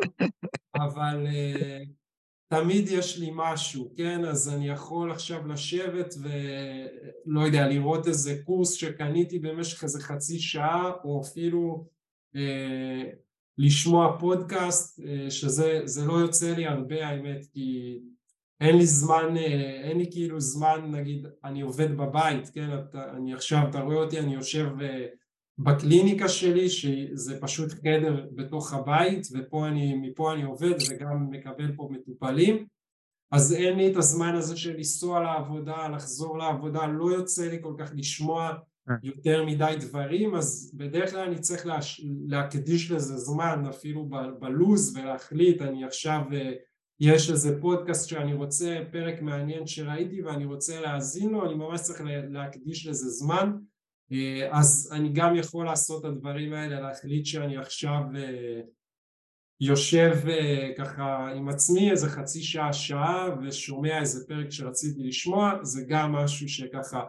אבל 0.85 1.27
תמיד 2.49 2.89
יש 2.89 3.19
לי 3.19 3.31
משהו, 3.35 3.93
כן? 3.97 4.25
אז 4.25 4.55
אני 4.55 4.69
יכול 4.69 5.11
עכשיו 5.11 5.47
לשבת 5.47 6.15
ולא 6.23 7.41
יודע, 7.41 7.69
לראות 7.69 8.09
איזה 8.09 8.39
קורס 8.45 8.73
שקניתי 8.73 9.39
במשך 9.39 9.85
איזה 9.85 10.01
חצי 10.01 10.39
שעה, 10.39 10.93
או 11.05 11.23
אפילו 11.23 11.87
אה, 12.37 13.03
לשמוע 13.59 14.17
פודקאסט, 14.21 15.01
אה, 15.01 15.31
שזה 15.31 16.07
לא 16.07 16.13
יוצא 16.13 16.55
לי 16.55 16.67
הרבה 16.67 17.07
האמת, 17.07 17.47
כי 17.53 17.99
אין 18.61 18.77
לי 18.77 18.87
זמן, 18.87 19.37
אה, 19.37 19.81
אין 19.83 19.99
לי 19.99 20.11
כאילו 20.11 20.41
זמן, 20.41 20.91
נגיד, 20.91 21.27
אני 21.45 21.61
עובד 21.61 21.97
בבית, 21.97 22.49
כן? 22.49 22.69
אתה, 22.79 23.11
אני 23.17 23.35
עכשיו, 23.35 23.69
אתה 23.71 23.81
רואה 23.81 23.97
אותי, 23.97 24.19
אני 24.19 24.35
יושב 24.35 24.69
אה, 24.81 25.07
בקליניקה 25.63 26.29
שלי 26.29 26.69
שזה 26.69 27.41
פשוט 27.41 27.73
חדר 27.73 28.27
בתוך 28.35 28.73
הבית 28.73 29.27
ופה 29.35 29.69
אני, 29.69 29.95
מפה 29.95 30.33
אני 30.33 30.43
עובד 30.43 30.75
וגם 30.91 31.31
מקבל 31.31 31.77
פה 31.77 31.89
מטופלים 31.93 32.67
אז 33.33 33.53
אין 33.53 33.79
לי 33.79 33.93
את 33.93 33.97
הזמן 33.97 34.35
הזה 34.35 34.57
של 34.57 34.77
לנסוע 34.77 35.23
לעבודה, 35.23 35.89
לחזור 35.89 36.39
לעבודה, 36.39 36.87
לא 36.87 37.05
יוצא 37.05 37.49
לי 37.49 37.59
כל 37.63 37.75
כך 37.79 37.91
לשמוע 37.95 38.53
אה. 38.91 38.95
יותר 39.03 39.45
מדי 39.45 39.75
דברים 39.81 40.35
אז 40.35 40.73
בדרך 40.75 41.11
כלל 41.11 41.27
אני 41.29 41.39
צריך 41.39 41.67
להש... 41.67 42.07
להקדיש 42.27 42.91
לזה 42.91 43.17
זמן 43.17 43.65
אפילו 43.71 44.09
בלוז 44.41 44.97
ולהחליט 44.97 45.63
אני 45.63 45.85
עכשיו 45.85 46.21
אה, 46.33 46.53
יש 47.01 47.31
איזה 47.31 47.61
פודקאסט 47.61 48.09
שאני 48.09 48.35
רוצה, 48.35 48.79
פרק 48.93 49.23
מעניין 49.23 49.67
שראיתי 49.67 50.23
ואני 50.23 50.45
רוצה 50.45 50.81
להאזין 50.81 51.31
לו, 51.31 51.47
אני 51.47 51.55
ממש 51.55 51.81
צריך 51.81 52.03
להקדיש 52.31 52.87
לזה 52.87 53.09
זמן 53.09 53.53
אז 54.51 54.91
אני 54.93 55.13
גם 55.13 55.37
יכול 55.37 55.67
לעשות 55.67 56.05
את 56.05 56.11
הדברים 56.11 56.53
האלה, 56.53 56.81
להחליט 56.81 57.27
שאני 57.27 57.57
עכשיו 57.57 58.01
אה, 58.17 58.61
יושב 59.61 60.17
אה, 60.29 60.71
ככה 60.79 61.33
עם 61.37 61.49
עצמי 61.49 61.91
איזה 61.91 62.09
חצי 62.09 62.43
שעה, 62.43 62.73
שעה 62.73 63.29
ושומע 63.43 64.01
איזה 64.01 64.27
פרק 64.29 64.51
שרציתי 64.51 65.03
לשמוע, 65.03 65.59
זה 65.63 65.85
גם 65.89 66.13
משהו 66.13 66.49
שככה 66.49 67.05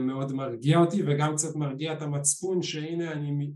מאוד 0.00 0.32
מרגיע 0.32 0.78
אותי 0.78 1.02
וגם 1.06 1.34
קצת 1.34 1.56
מרגיע 1.56 1.92
את 1.92 2.02
המצפון 2.02 2.62
שהנה 2.62 3.12
אני 3.12 3.50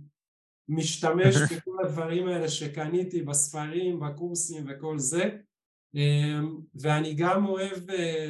משתמש 0.69 1.37
בכל 1.57 1.85
הדברים 1.85 2.29
האלה 2.29 2.49
שקניתי 2.49 3.23
בספרים, 3.23 4.01
בקורסים 4.01 4.65
וכל 4.69 4.99
זה 4.99 5.31
ואני 6.75 7.15
גם 7.15 7.47
אוהב 7.47 7.91
אה, 7.91 8.27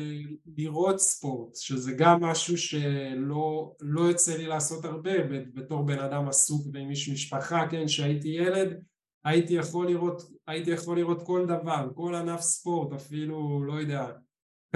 לראות 0.57 1.01
ספורט 1.01 1.57
שזה 1.57 1.93
גם 1.93 2.21
משהו 2.21 2.59
שלא 2.59 3.75
לא 3.81 4.01
יוצא 4.01 4.37
לי 4.37 4.47
לעשות 4.47 4.85
הרבה 4.85 5.12
בתור 5.55 5.83
בן 5.83 5.99
אדם 5.99 6.29
עסוק 6.29 6.67
ועם 6.73 6.91
איש 6.91 7.09
משפחה 7.09 7.69
כן 7.71 7.89
שהייתי 7.89 8.29
ילד 8.29 8.83
הייתי 9.25 9.55
יכול 9.55 9.89
לראות 9.89 10.23
הייתי 10.47 10.71
יכול 10.71 10.99
לראות 10.99 11.23
כל 11.23 11.47
דבר 11.47 11.89
כל 11.95 12.15
ענף 12.15 12.41
ספורט 12.41 12.93
אפילו 12.93 13.65
לא 13.65 13.81
יודע 13.81 14.07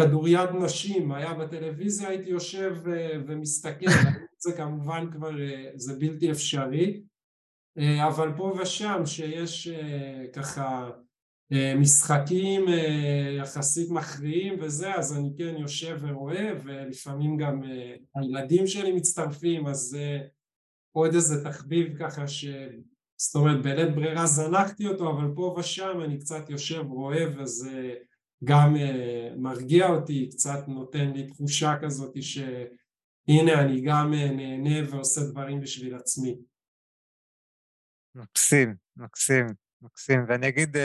כדוריד 0.01 0.51
נשים 0.65 1.13
היה 1.13 1.35
בטלוויזיה 1.35 2.09
הייתי 2.09 2.31
יושב 2.31 2.77
אה, 2.93 3.19
ומסתכל 3.27 3.91
זה 4.45 4.53
כמובן 4.57 5.11
כבר 5.13 5.41
אה, 5.41 5.71
זה 5.75 5.99
בלתי 5.99 6.31
אפשרי. 6.31 7.03
אבל 8.09 8.33
פה 8.37 8.53
ושם 8.61 9.03
שיש 9.07 9.69
ככה 10.33 10.91
משחקים 11.51 12.69
אה, 12.69 13.37
יחסית 13.39 13.91
מכריעים 13.91 14.61
וזה 14.61 14.95
אז 14.95 15.19
אני 15.19 15.31
כן 15.39 15.55
יושב 15.59 15.99
ורואה 16.01 16.53
ולפעמים 16.65 17.37
גם 17.37 17.63
אה, 17.65 17.95
הילדים 18.15 18.67
שלי 18.67 18.93
מצטרפים 18.93 19.67
אז 19.67 19.79
זה 19.79 20.19
עוד 20.93 21.15
איזה 21.15 21.45
תחביב 21.45 21.99
ככה 21.99 22.29
ש... 22.29 22.47
זאת 23.21 23.35
אומרת 23.35 23.63
בלית 23.63 23.95
ברירה 23.95 24.27
זנחתי 24.27 24.87
אותו 24.87 25.11
אבל 25.11 25.35
פה 25.35 25.57
ושם 25.59 26.01
אני 26.05 26.19
קצת 26.19 26.51
יושב 26.51 26.85
רואה 26.89 27.25
וזה 27.37 27.95
גם 28.45 28.75
מרגיע 29.37 29.89
אותי 29.89 30.29
קצת 30.31 30.69
נותן 30.69 31.11
לי 31.13 31.27
תחושה 31.27 31.75
כזאת 31.83 32.23
שהנה 32.23 33.61
אני 33.61 33.81
גם 33.81 34.15
נהנה 34.15 34.91
ועושה 34.91 35.21
דברים 35.31 35.61
בשביל 35.61 35.95
עצמי. 35.95 36.39
מקסים, 38.15 38.75
מקסים, 38.97 39.47
מקסים. 39.83 40.25
ואני 40.29 40.49
אגיד 40.49 40.77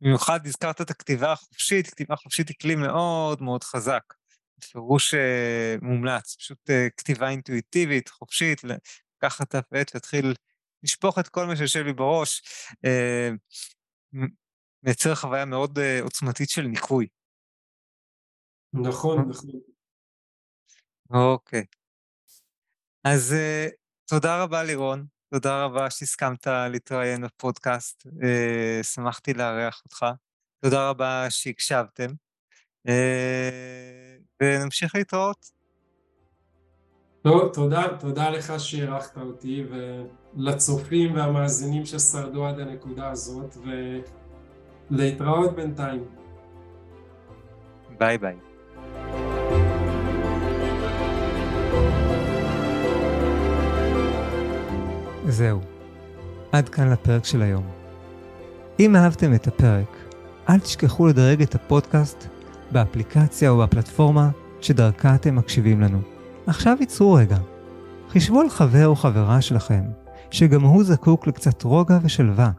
במיוחד 0.00 0.46
הזכרת 0.46 0.80
את 0.80 0.90
הכתיבה 0.90 1.32
החופשית, 1.32 1.86
כתיבה 1.86 2.16
חופשית 2.16 2.48
היא 2.48 2.56
כלי 2.60 2.74
מאוד 2.74 3.42
מאוד 3.42 3.64
חזק, 3.64 4.14
בפירוש 4.58 5.14
uh, 5.14 5.18
מומלץ, 5.82 6.36
פשוט 6.36 6.70
uh, 6.70 6.90
כתיבה 6.96 7.28
אינטואיטיבית, 7.28 8.08
חופשית, 8.08 8.60
לקחת 8.64 9.54
את 9.54 9.72
העט 9.72 9.90
ולהתחיל 9.94 10.34
לשפוך 10.82 11.18
את 11.18 11.28
כל 11.28 11.46
מה 11.46 11.56
שיושב 11.56 11.80
לי 11.80 11.92
בראש, 11.92 12.42
uh, 12.72 13.58
מייצר 14.82 15.14
חוויה 15.14 15.44
מאוד 15.44 15.78
uh, 15.78 16.02
עוצמתית 16.02 16.50
של 16.50 16.62
ניקוי. 16.62 17.06
נכון, 18.72 19.28
נכון. 19.28 19.50
אוקיי. 21.10 21.64
אז 23.04 23.34
uh, 23.34 23.72
תודה 24.08 24.42
רבה 24.42 24.62
לירון. 24.62 25.13
תודה 25.34 25.64
רבה 25.64 25.90
שהסכמת 25.90 26.46
להתראיין 26.46 27.22
בפודקאסט, 27.22 28.06
אה, 28.22 28.82
שמחתי 28.82 29.34
לארח 29.34 29.82
אותך. 29.84 30.06
תודה 30.60 30.90
רבה 30.90 31.26
שהקשבתם, 31.30 32.10
אה, 32.88 34.16
ונמשיך 34.42 34.94
להתראות. 34.94 35.50
טוב, 37.22 37.52
תודה, 37.52 37.82
תודה 38.00 38.30
לך 38.30 38.52
שאירחת 38.58 39.16
אותי, 39.16 39.64
ולצופים 40.36 41.14
והמאזינים 41.14 41.86
ששרדו 41.86 42.46
עד 42.46 42.60
הנקודה 42.60 43.10
הזאת, 43.10 43.56
ולהתראות 44.90 45.56
בינתיים. 45.56 46.04
ביי 47.98 48.18
ביי. 48.18 48.36
זהו, 55.28 55.60
עד 56.52 56.68
כאן 56.68 56.90
לפרק 56.90 57.24
של 57.24 57.42
היום. 57.42 57.64
אם 58.80 58.96
אהבתם 58.96 59.34
את 59.34 59.46
הפרק, 59.46 59.96
אל 60.48 60.58
תשכחו 60.58 61.06
לדרג 61.06 61.42
את 61.42 61.54
הפודקאסט 61.54 62.26
באפליקציה 62.72 63.50
או 63.50 63.58
בפלטפורמה 63.58 64.30
שדרכה 64.60 65.14
אתם 65.14 65.36
מקשיבים 65.36 65.80
לנו. 65.80 65.98
עכשיו 66.46 66.76
ייצרו 66.80 67.12
רגע. 67.12 67.36
חישבו 68.08 68.40
על 68.40 68.50
חבר 68.50 68.86
או 68.86 68.96
חברה 68.96 69.40
שלכם, 69.40 69.82
שגם 70.30 70.62
הוא 70.62 70.84
זקוק 70.84 71.26
לקצת 71.26 71.62
רוגע 71.62 71.98
ושלווה, 72.02 72.50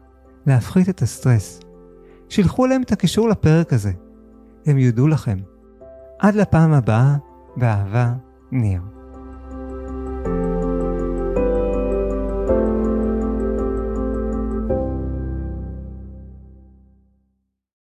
להפחית 0.46 0.88
את 0.88 1.02
הסטרס. 1.02 1.60
שילחו 2.28 2.66
להם 2.66 2.82
את 2.82 2.92
הקישור 2.92 3.28
לפרק 3.28 3.72
הזה. 3.72 3.92
הם 4.66 4.78
יודו 4.78 5.08
לכם. 5.08 5.38
עד 6.18 6.34
לפעם 6.34 6.72
הבאה, 6.72 7.16
באהבה, 7.56 8.12
ניר. 8.52 8.80